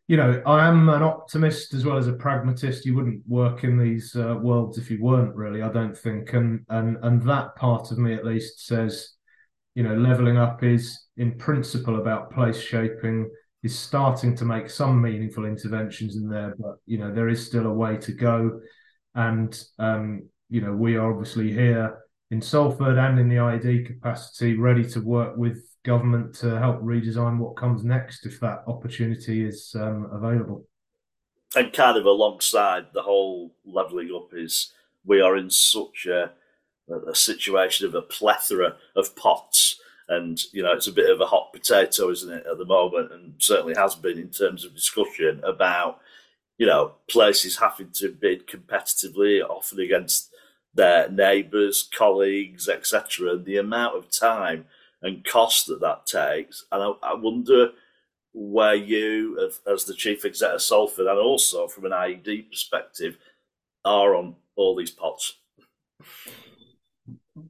you 0.07 0.17
know, 0.17 0.41
I 0.45 0.67
am 0.67 0.89
an 0.89 1.01
optimist 1.01 1.73
as 1.73 1.85
well 1.85 1.97
as 1.97 2.07
a 2.07 2.13
pragmatist. 2.13 2.85
You 2.85 2.95
wouldn't 2.95 3.23
work 3.27 3.63
in 3.63 3.77
these 3.77 4.15
uh, 4.15 4.35
worlds 4.41 4.77
if 4.77 4.91
you 4.91 5.01
weren't 5.01 5.35
really. 5.35 5.61
I 5.61 5.71
don't 5.71 5.97
think, 5.97 6.33
and 6.33 6.65
and 6.69 6.97
and 7.03 7.21
that 7.23 7.55
part 7.55 7.91
of 7.91 7.97
me 7.97 8.13
at 8.13 8.25
least 8.25 8.65
says, 8.65 9.13
you 9.75 9.83
know, 9.83 9.95
leveling 9.95 10.37
up 10.37 10.61
is 10.63 11.05
in 11.17 11.37
principle 11.37 11.99
about 11.99 12.33
place 12.33 12.59
shaping. 12.59 13.29
Is 13.63 13.79
starting 13.79 14.35
to 14.35 14.43
make 14.43 14.69
some 14.69 15.01
meaningful 15.01 15.45
interventions 15.45 16.17
in 16.17 16.27
there, 16.27 16.53
but 16.59 16.75
you 16.85 16.97
know 16.97 17.13
there 17.13 17.29
is 17.29 17.47
still 17.47 17.65
a 17.65 17.73
way 17.73 17.95
to 17.95 18.11
go, 18.11 18.59
and 19.15 19.57
um, 19.79 20.27
you 20.49 20.59
know 20.59 20.73
we 20.73 20.97
are 20.97 21.09
obviously 21.09 21.49
here 21.49 21.97
in 22.29 22.41
Salford 22.41 22.97
and 22.97 23.19
in 23.19 23.29
the 23.29 23.35
IED 23.35 23.85
capacity, 23.85 24.57
ready 24.57 24.83
to 24.89 24.99
work 24.99 25.37
with 25.37 25.63
government 25.83 26.33
to 26.35 26.57
help 26.59 26.81
redesign 26.81 27.37
what 27.37 27.57
comes 27.57 27.83
next 27.83 28.25
if 28.25 28.39
that 28.39 28.63
opportunity 28.67 29.45
is 29.45 29.75
um, 29.75 30.09
available. 30.11 30.65
And 31.55 31.71
kind 31.71 31.97
of 31.97 32.05
alongside 32.05 32.87
the 32.93 33.01
whole 33.01 33.53
levelling 33.65 34.11
up 34.15 34.29
is 34.33 34.71
we 35.05 35.21
are 35.21 35.37
in 35.37 35.49
such 35.49 36.07
a, 36.07 36.31
a 37.07 37.15
situation 37.15 37.85
of 37.85 37.95
a 37.95 38.01
plethora 38.01 38.75
of 38.95 39.15
pots. 39.15 39.79
And, 40.09 40.41
you 40.51 40.63
know, 40.63 40.71
it's 40.71 40.87
a 40.87 40.93
bit 40.93 41.09
of 41.09 41.21
a 41.21 41.25
hot 41.25 41.53
potato, 41.53 42.09
isn't 42.09 42.31
it, 42.31 42.45
at 42.49 42.57
the 42.57 42.65
moment? 42.65 43.11
And 43.11 43.35
certainly 43.37 43.75
has 43.75 43.95
been 43.95 44.17
in 44.17 44.29
terms 44.29 44.65
of 44.65 44.75
discussion 44.75 45.41
about, 45.45 45.99
you 46.57 46.65
know, 46.65 46.93
places 47.09 47.57
having 47.57 47.89
to 47.95 48.09
bid 48.09 48.47
competitively, 48.47 49.41
often 49.47 49.79
against 49.79 50.33
their 50.73 51.09
neighbours, 51.09 51.87
colleagues, 51.95 52.67
etc., 52.67 53.33
and 53.33 53.45
the 53.45 53.57
amount 53.57 53.95
of 53.95 54.09
time 54.09 54.65
and 55.03 55.23
cost 55.25 55.67
that 55.67 55.81
that 55.81 56.05
takes. 56.05 56.65
And 56.71 56.81
I, 56.81 57.11
I 57.11 57.13
wonder 57.13 57.69
where 58.33 58.75
you, 58.75 59.37
as, 59.67 59.83
the 59.83 59.93
chief 59.93 60.25
executive 60.25 60.55
of 60.55 60.61
Salford, 60.61 61.07
and 61.07 61.19
also 61.19 61.67
from 61.67 61.85
an 61.85 61.91
IED 61.91 62.49
perspective, 62.49 63.17
are 63.85 64.15
on 64.15 64.35
all 64.55 64.75
these 64.75 64.91
pots. 64.91 65.35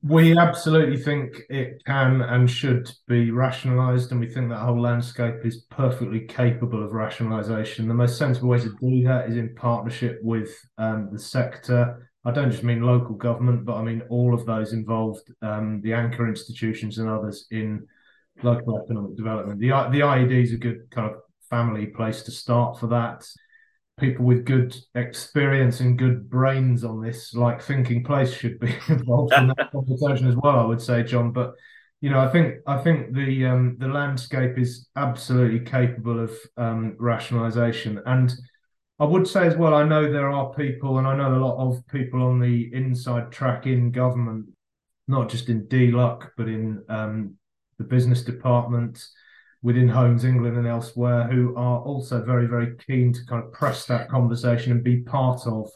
We 0.02 0.38
absolutely 0.38 0.98
think 0.98 1.42
it 1.50 1.84
can 1.86 2.22
and 2.22 2.50
should 2.50 2.90
be 3.08 3.32
rationalised, 3.32 4.12
and 4.12 4.20
we 4.20 4.28
think 4.28 4.50
that 4.50 4.60
whole 4.60 4.82
landscape 4.82 5.46
is 5.46 5.66
perfectly 5.70 6.22
capable 6.22 6.84
of 6.84 6.92
rationalisation. 6.92 7.88
The 7.88 7.94
most 7.94 8.18
sensible 8.18 8.50
way 8.50 8.60
to 8.60 8.76
do 8.82 9.04
that 9.04 9.30
is 9.30 9.38
in 9.38 9.56
partnership 9.56 10.20
with 10.22 10.50
um, 10.78 11.10
the 11.12 11.20
sector. 11.20 12.10
I 12.26 12.32
don't 12.32 12.52
just 12.52 12.64
mean 12.64 12.82
local 12.82 13.16
government, 13.16 13.66
but 13.66 13.76
I 13.76 13.84
mean 13.84 14.02
all 14.10 14.34
of 14.34 14.46
those 14.46 14.74
involved, 14.74 15.32
um, 15.42 15.82
the 15.82 15.94
anchor 15.94 16.28
institutions 16.28 16.98
and 16.98 17.10
others 17.10 17.48
in 17.52 17.86
local 18.42 18.82
economic 18.82 19.18
development. 19.18 19.60
The 19.60 19.70
the 19.92 20.00
IED 20.02 20.44
is 20.44 20.54
a 20.54 20.58
good 20.58 20.90
kind 20.92 21.12
of 21.12 21.18
family 21.50 21.88
place 21.88 22.24
to 22.24 22.32
start 22.32 22.80
for 22.80 22.88
that 22.88 23.26
people 24.00 24.26
with 24.26 24.46
good 24.46 24.76
experience 24.96 25.80
and 25.80 26.00
good 26.00 26.30
brains 26.30 26.84
on 26.84 27.02
this, 27.02 27.34
like 27.34 27.62
Thinking 27.62 28.04
Place, 28.04 28.34
should 28.34 28.60
be 28.60 28.76
involved 28.90 29.34
in 29.34 29.48
that 29.48 29.72
conversation 29.72 30.28
as 30.28 30.36
well. 30.36 30.60
I 30.60 30.66
would 30.66 30.82
say, 30.82 31.04
John. 31.04 31.32
But 31.32 31.54
you 32.02 32.10
know, 32.10 32.20
I 32.20 32.30
think 32.30 32.56
I 32.68 32.78
think 32.78 33.14
the 33.14 33.46
um, 33.46 33.78
the 33.80 33.88
landscape 33.88 34.58
is 34.58 34.88
absolutely 34.96 35.60
capable 35.60 36.20
of 36.20 36.32
um, 36.58 36.96
rationalisation, 37.00 38.02
and 38.06 38.34
I 39.04 39.06
would 39.06 39.28
say 39.28 39.46
as 39.46 39.58
well. 39.58 39.74
I 39.74 39.84
know 39.84 40.10
there 40.10 40.32
are 40.32 40.54
people, 40.54 40.98
and 40.98 41.06
I 41.06 41.14
know 41.14 41.36
a 41.36 41.44
lot 41.46 41.58
of 41.58 41.86
people 41.88 42.24
on 42.24 42.40
the 42.40 42.74
inside 42.74 43.34
track 43.34 43.68
in 43.68 43.92
government, 43.92 44.46
not 45.10 45.28
just 45.28 45.50
in 45.50 45.68
DLUC, 45.68 46.30
but 46.38 46.48
in 46.48 46.82
um, 46.88 47.36
the 47.78 47.84
business 47.84 48.24
department 48.24 49.06
within 49.62 49.90
Homes 49.90 50.24
England 50.24 50.56
and 50.56 50.66
elsewhere 50.66 51.28
who 51.28 51.54
are 51.58 51.82
also 51.82 52.24
very, 52.24 52.48
very 52.48 52.78
keen 52.88 53.12
to 53.12 53.26
kind 53.26 53.44
of 53.44 53.52
press 53.52 53.86
that 53.88 54.08
conversation 54.08 54.72
and 54.72 54.86
be 54.86 55.02
part 55.02 55.46
of 55.48 55.70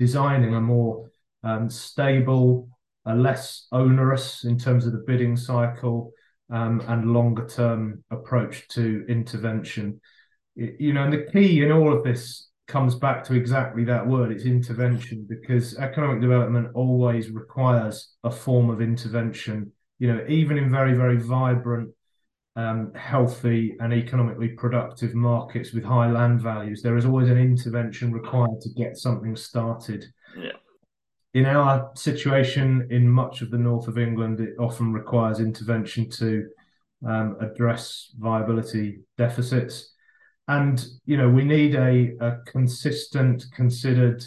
designing 0.00 0.56
a 0.56 0.60
more 0.60 1.08
um, 1.44 1.70
stable, 1.70 2.68
a 3.04 3.14
less 3.14 3.68
onerous 3.70 4.42
in 4.42 4.58
terms 4.58 4.84
of 4.84 4.90
the 4.90 5.04
bidding 5.06 5.36
cycle 5.36 6.10
um, 6.50 6.82
and 6.88 7.12
longer 7.12 7.46
term 7.46 8.02
approach 8.10 8.66
to 8.70 9.04
intervention. 9.08 10.00
You 10.56 10.92
know, 10.92 11.04
and 11.04 11.12
the 11.12 11.28
key 11.32 11.62
in 11.62 11.70
all 11.70 11.96
of 11.96 12.02
this 12.02 12.48
comes 12.66 12.94
back 12.94 13.22
to 13.22 13.34
exactly 13.34 13.84
that 13.84 14.06
word 14.06 14.32
it's 14.32 14.44
intervention 14.44 15.26
because 15.28 15.76
economic 15.78 16.20
development 16.20 16.68
always 16.74 17.30
requires 17.30 18.14
a 18.24 18.30
form 18.30 18.70
of 18.70 18.80
intervention 18.80 19.70
you 19.98 20.12
know 20.12 20.24
even 20.28 20.56
in 20.56 20.70
very 20.70 20.94
very 20.94 21.18
vibrant 21.18 21.90
um, 22.56 22.92
healthy 22.94 23.76
and 23.80 23.92
economically 23.92 24.48
productive 24.48 25.14
markets 25.14 25.72
with 25.72 25.84
high 25.84 26.10
land 26.10 26.40
values, 26.40 26.82
there 26.82 26.96
is 26.96 27.04
always 27.04 27.28
an 27.28 27.38
intervention 27.38 28.12
required 28.12 28.60
to 28.60 28.68
get 28.70 28.96
something 28.96 29.34
started. 29.34 30.04
Yeah. 30.36 30.52
In 31.34 31.46
our 31.46 31.90
situation 31.96 32.86
in 32.90 33.08
much 33.08 33.42
of 33.42 33.50
the 33.50 33.58
north 33.58 33.88
of 33.88 33.98
England, 33.98 34.38
it 34.38 34.54
often 34.60 34.92
requires 34.92 35.40
intervention 35.40 36.08
to 36.10 36.48
um, 37.06 37.36
address 37.40 38.12
viability 38.18 39.00
deficits. 39.18 39.93
And, 40.46 40.84
you 41.06 41.16
know, 41.16 41.28
we 41.28 41.44
need 41.44 41.74
a, 41.74 42.12
a 42.20 42.36
consistent, 42.46 43.46
considered, 43.54 44.22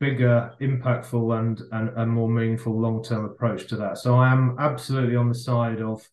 bigger, 0.00 0.54
impactful, 0.60 1.38
and, 1.38 1.60
and 1.72 1.90
a 1.98 2.06
more 2.06 2.28
meaningful 2.28 2.78
long 2.78 3.02
term 3.02 3.24
approach 3.24 3.66
to 3.68 3.76
that. 3.76 3.98
So 3.98 4.16
I 4.16 4.32
am 4.32 4.56
absolutely 4.58 5.16
on 5.16 5.28
the 5.28 5.34
side 5.34 5.80
of 5.80 6.06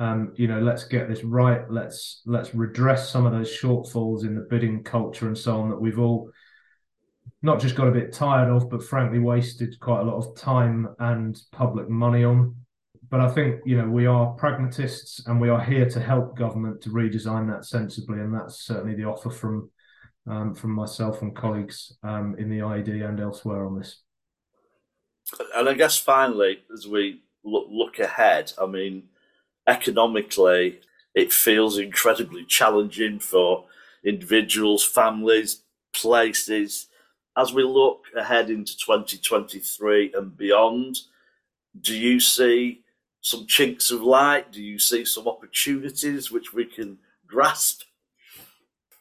um, 0.00 0.32
you 0.36 0.48
know, 0.48 0.60
let's 0.60 0.84
get 0.84 1.08
this 1.08 1.24
right. 1.24 1.70
Let's 1.70 2.22
let's 2.24 2.54
redress 2.54 3.10
some 3.10 3.26
of 3.26 3.32
those 3.32 3.50
shortfalls 3.50 4.24
in 4.24 4.34
the 4.34 4.46
bidding 4.48 4.82
culture 4.82 5.26
and 5.26 5.36
so 5.36 5.60
on 5.60 5.68
that 5.68 5.80
we've 5.80 5.98
all 5.98 6.30
not 7.42 7.60
just 7.60 7.74
got 7.74 7.88
a 7.88 7.92
bit 7.92 8.12
tired 8.12 8.48
of, 8.50 8.70
but 8.70 8.82
frankly 8.82 9.18
wasted 9.18 9.78
quite 9.80 10.00
a 10.00 10.04
lot 10.04 10.16
of 10.16 10.36
time 10.36 10.88
and 10.98 11.38
public 11.52 11.88
money 11.88 12.24
on. 12.24 12.54
But 13.10 13.20
I 13.20 13.28
think 13.28 13.60
you 13.64 13.76
know 13.76 13.88
we 13.88 14.06
are 14.06 14.32
pragmatists 14.34 15.26
and 15.26 15.40
we 15.40 15.48
are 15.48 15.60
here 15.60 15.88
to 15.90 16.00
help 16.00 16.36
government 16.36 16.80
to 16.82 16.90
redesign 16.90 17.48
that 17.52 17.64
sensibly, 17.64 18.20
and 18.20 18.32
that's 18.32 18.60
certainly 18.64 18.94
the 18.94 19.04
offer 19.04 19.30
from 19.30 19.70
um, 20.28 20.54
from 20.54 20.70
myself 20.70 21.22
and 21.22 21.34
colleagues 21.34 21.96
um, 22.04 22.36
in 22.38 22.48
the 22.48 22.58
IED 22.58 23.06
and 23.08 23.18
elsewhere 23.20 23.66
on 23.66 23.78
this. 23.78 24.02
And 25.56 25.68
I 25.68 25.74
guess 25.74 25.96
finally, 25.96 26.60
as 26.72 26.86
we 26.86 27.22
look, 27.44 27.66
look 27.68 27.98
ahead, 27.98 28.52
I 28.60 28.66
mean, 28.66 29.04
economically, 29.66 30.80
it 31.14 31.32
feels 31.32 31.78
incredibly 31.78 32.44
challenging 32.44 33.18
for 33.18 33.64
individuals, 34.04 34.84
families, 34.84 35.62
places. 35.92 36.86
As 37.36 37.52
we 37.52 37.62
look 37.62 38.04
ahead 38.16 38.50
into 38.50 38.76
2023 38.76 40.12
and 40.14 40.36
beyond, 40.36 40.98
do 41.80 41.96
you 41.96 42.20
see 42.20 42.82
some 43.20 43.46
chinks 43.46 43.90
of 43.90 44.02
light? 44.02 44.52
Do 44.52 44.62
you 44.62 44.78
see 44.78 45.04
some 45.04 45.28
opportunities 45.28 46.30
which 46.30 46.52
we 46.52 46.64
can 46.64 46.98
grasp? 47.26 47.82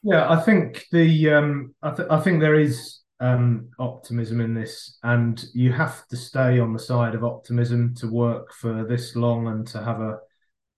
Yeah, 0.03 0.29
I 0.29 0.39
think 0.41 0.85
the 0.91 1.29
um, 1.31 1.75
I, 1.81 1.91
th- 1.91 2.07
I 2.09 2.19
think 2.21 2.39
there 2.39 2.55
is 2.55 2.99
um, 3.19 3.69
optimism 3.79 4.39
in 4.39 4.53
this, 4.53 4.97
and 5.03 5.43
you 5.53 5.73
have 5.73 6.07
to 6.07 6.15
stay 6.15 6.59
on 6.59 6.73
the 6.73 6.79
side 6.79 7.15
of 7.15 7.23
optimism 7.23 7.93
to 7.95 8.07
work 8.07 8.53
for 8.53 8.85
this 8.85 9.15
long 9.15 9.47
and 9.47 9.67
to 9.67 9.83
have 9.83 9.99
a 9.99 10.19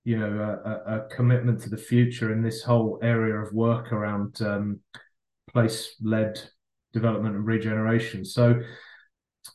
you 0.04 0.17
know 0.17 0.60
a, 0.65 0.95
a, 0.95 1.08
commitment 1.10 1.62
to 1.62 1.69
the 1.69 1.77
future 1.77 2.34
in 2.34 2.41
this 2.41 2.63
whole 2.63 2.97
area 3.04 3.36
of 3.36 3.54
work 3.54 3.93
around 3.93 4.41
um, 4.41 4.80
place 5.51 5.95
led 6.01 6.41
development 6.91 7.36
and 7.36 7.45
regeneration. 7.45 8.25
So 8.25 8.60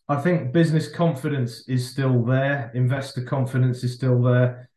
I 0.08 0.16
think 0.20 0.52
business 0.52 0.88
confidence 0.88 1.68
is 1.68 1.88
still 1.88 2.24
there, 2.24 2.70
investor 2.74 3.22
confidence 3.22 3.84
is 3.84 3.94
still 3.94 4.20
there. 4.22 4.68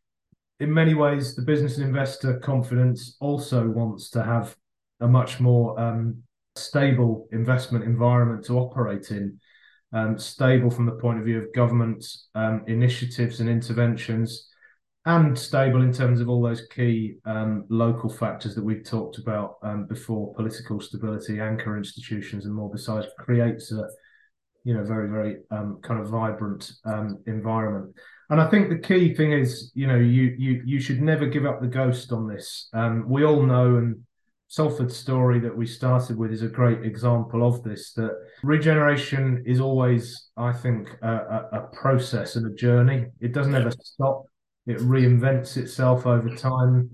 In 0.60 0.74
many 0.74 0.94
ways, 0.94 1.36
the 1.36 1.42
business 1.42 1.78
and 1.78 1.88
investor 1.88 2.40
confidence 2.40 3.16
also 3.20 3.68
wants 3.68 4.10
to 4.12 4.24
have 4.24 4.56
a 5.00 5.08
much 5.08 5.40
more 5.40 5.80
um, 5.80 6.24
stable 6.56 7.28
investment 7.32 7.86
environment 7.86 8.44
to 8.46 8.58
operate 8.58 9.12
in, 9.12 9.40
um, 9.94 10.18
stable 10.20 10.70
from 10.70 10.86
the 10.86 10.92
point 10.94 11.20
of 11.20 11.26
view 11.26 11.40
of 11.40 11.54
government 11.54 12.06
um, 12.36 12.64
initiatives 12.68 13.40
and 13.40 13.50
interventions 13.50 14.50
and 15.06 15.38
stable 15.38 15.82
in 15.82 15.94
terms 15.94 16.22
of 16.22 16.30
all 16.30 16.42
those 16.42 16.68
key 16.68 17.16
um, 17.26 17.66
local 17.70 18.10
factors 18.10 18.54
that 18.54 18.64
we've 18.64 18.84
talked 18.84 19.18
about 19.18 19.56
um, 19.64 19.86
before 19.86 20.34
political 20.36 20.80
stability 20.80 21.40
anchor 21.40 21.78
institutions 21.78 22.46
and 22.46 22.54
more 22.54 22.70
besides 22.70 23.08
creates 23.18 23.72
a 23.72 23.88
you 24.64 24.74
know 24.74 24.84
very 24.84 25.10
very 25.10 25.38
um, 25.52 25.80
kind 25.82 26.00
of 26.00 26.10
vibrant 26.10 26.72
um, 26.86 27.18
environment 27.28 27.94
and 28.30 28.42
i 28.42 28.50
think 28.50 28.70
the 28.70 28.78
key 28.78 29.14
thing 29.14 29.32
is 29.32 29.72
you 29.74 29.88
know 29.88 29.96
you 29.98 30.36
you 30.38 30.62
you 30.66 30.80
should 30.80 31.02
never 31.02 31.26
give 31.26 31.46
up 31.46 31.62
the 31.62 31.68
ghost 31.68 32.12
on 32.12 32.28
this 32.28 32.70
um, 32.74 33.08
we 33.08 33.24
all 33.24 33.44
know 33.44 33.78
and 33.78 33.96
Salford's 34.52 34.98
story 34.98 35.40
that 35.42 35.56
we 35.56 35.68
started 35.68 36.18
with 36.18 36.32
is 36.32 36.42
a 36.42 36.48
great 36.48 36.84
example 36.84 37.48
of 37.48 37.62
this. 37.62 37.94
That 37.94 38.14
regeneration 38.42 39.44
is 39.46 39.60
always, 39.60 40.32
I 40.38 40.54
think, 40.54 40.90
a, 41.04 41.08
a, 41.08 41.50
a 41.52 41.68
process 41.72 42.36
and 42.36 42.48
a 42.48 42.56
journey. 42.56 43.06
It 43.20 43.32
doesn't 43.32 43.54
ever 43.54 43.70
stop 43.80 44.24
it 44.70 44.78
reinvents 44.80 45.58
itself 45.58 46.06
over 46.06 46.30
time. 46.30 46.92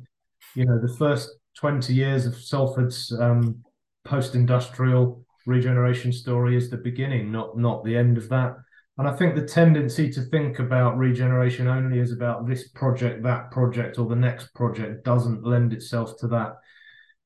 You 0.55 0.65
know, 0.65 0.79
the 0.79 0.95
first 0.97 1.29
20 1.57 1.93
years 1.93 2.25
of 2.25 2.35
Salford's 2.35 3.11
um, 3.19 3.63
post-industrial 4.05 5.24
regeneration 5.45 6.11
story 6.11 6.55
is 6.57 6.69
the 6.69 6.77
beginning, 6.77 7.31
not 7.31 7.57
not 7.57 7.83
the 7.83 7.95
end 7.95 8.17
of 8.17 8.29
that. 8.29 8.55
And 8.97 9.07
I 9.07 9.13
think 9.13 9.35
the 9.35 9.45
tendency 9.45 10.09
to 10.11 10.21
think 10.21 10.59
about 10.59 10.97
regeneration 10.97 11.67
only 11.67 11.99
as 11.99 12.11
about 12.11 12.47
this 12.47 12.69
project, 12.69 13.23
that 13.23 13.51
project, 13.51 13.99
or 13.99 14.07
the 14.07 14.15
next 14.15 14.53
project 14.53 15.03
doesn't 15.03 15.43
lend 15.43 15.73
itself 15.73 16.17
to 16.19 16.27
that. 16.29 16.55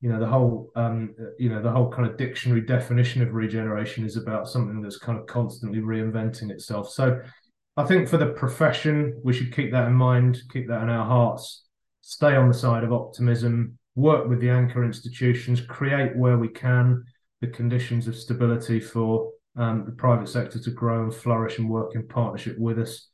You 0.02 0.10
know, 0.10 0.20
the 0.20 0.28
whole 0.28 0.72
um, 0.76 1.16
you 1.38 1.50
know, 1.50 1.62
the 1.62 1.72
whole 1.72 1.92
kind 1.92 2.10
of 2.10 2.18
dictionary 2.18 2.62
definition 2.62 3.22
of 3.22 3.34
regeneration 3.34 4.06
is 4.06 4.18
about 4.18 4.50
something 4.50 4.82
that's 4.82 4.98
kind 4.98 5.20
of 5.20 5.28
constantly 5.28 5.80
reinventing 5.80 6.50
itself. 6.50 6.90
So 6.90 7.22
I 7.78 7.86
think 7.86 8.10
for 8.10 8.18
the 8.18 8.28
profession, 8.28 9.20
we 9.24 9.34
should 9.34 9.56
keep 9.56 9.72
that 9.72 9.88
in 9.88 9.94
mind, 9.94 10.42
keep 10.52 10.68
that 10.68 10.84
in 10.84 10.90
our 10.90 11.06
hearts, 11.06 11.66
stay 12.02 12.36
on 12.36 12.48
the 12.48 12.54
side 12.54 12.84
of 12.84 12.92
optimism, 12.92 13.78
work 13.96 14.28
with 14.28 14.40
the 14.42 14.50
anchor 14.50 14.84
institutions, 14.84 15.62
create 15.62 16.16
where 16.16 16.38
we 16.38 16.48
can 16.48 17.04
the 17.42 17.48
conditions 17.48 18.08
of 18.08 18.16
stability 18.16 18.80
for 18.80 19.32
um, 19.58 19.86
the 19.86 19.92
private 19.92 20.30
sector 20.30 20.60
to 20.60 20.72
grow 20.72 21.04
and 21.04 21.14
flourish 21.14 21.58
and 21.58 21.70
work 21.70 21.96
in 21.96 22.08
partnership 22.08 22.58
with 22.58 22.80
us. 22.80 23.08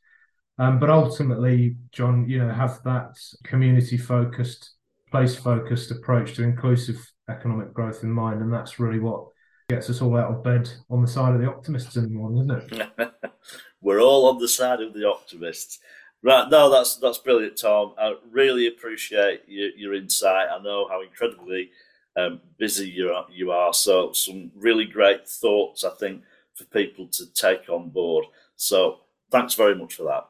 Um, 0.58 0.78
but 0.78 0.90
ultimately, 0.90 1.76
John, 1.92 2.28
you 2.28 2.38
know, 2.38 2.52
have 2.52 2.82
that 2.84 3.16
community 3.44 3.98
focused, 3.98 4.70
place 5.10 5.36
focused 5.36 5.90
approach 5.90 6.34
to 6.34 6.42
inclusive 6.42 7.10
economic 7.28 7.74
growth 7.74 8.02
in 8.02 8.10
mind. 8.10 8.40
And 8.40 8.52
that's 8.52 8.80
really 8.80 9.00
what 9.00 9.26
gets 9.68 9.90
us 9.90 10.00
all 10.00 10.16
out 10.16 10.30
of 10.30 10.44
bed 10.44 10.70
on 10.88 11.02
the 11.02 11.08
side 11.08 11.34
of 11.34 11.40
the 11.40 11.48
optimists 11.48 11.96
in 11.96 12.04
the 12.04 12.10
morning, 12.10 12.38
isn't 12.44 12.72
it? 12.72 13.12
We're 13.80 14.00
all 14.00 14.28
on 14.28 14.38
the 14.38 14.48
side 14.48 14.80
of 14.80 14.94
the 14.94 15.06
optimists. 15.08 15.78
Right, 16.22 16.48
no, 16.50 16.70
that's 16.70 16.96
that's 16.96 17.18
brilliant, 17.18 17.58
Tom. 17.58 17.92
I 17.98 18.14
really 18.32 18.66
appreciate 18.66 19.42
your, 19.46 19.68
your 19.76 19.94
insight. 19.94 20.48
I 20.50 20.60
know 20.62 20.88
how 20.88 21.02
incredibly 21.02 21.70
um, 22.16 22.40
busy 22.58 22.88
you 22.88 23.10
are, 23.10 23.26
you 23.30 23.50
are, 23.50 23.72
so 23.72 24.12
some 24.12 24.50
really 24.56 24.86
great 24.86 25.28
thoughts, 25.28 25.84
I 25.84 25.90
think, 25.90 26.22
for 26.54 26.64
people 26.64 27.06
to 27.08 27.32
take 27.34 27.68
on 27.68 27.90
board. 27.90 28.24
So, 28.56 29.00
thanks 29.30 29.54
very 29.54 29.74
much 29.74 29.94
for 29.94 30.04
that. 30.04 30.26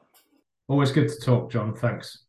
Always 0.68 0.90
good 0.90 1.08
to 1.08 1.20
talk, 1.20 1.50
John. 1.50 1.74
Thanks. 1.74 2.25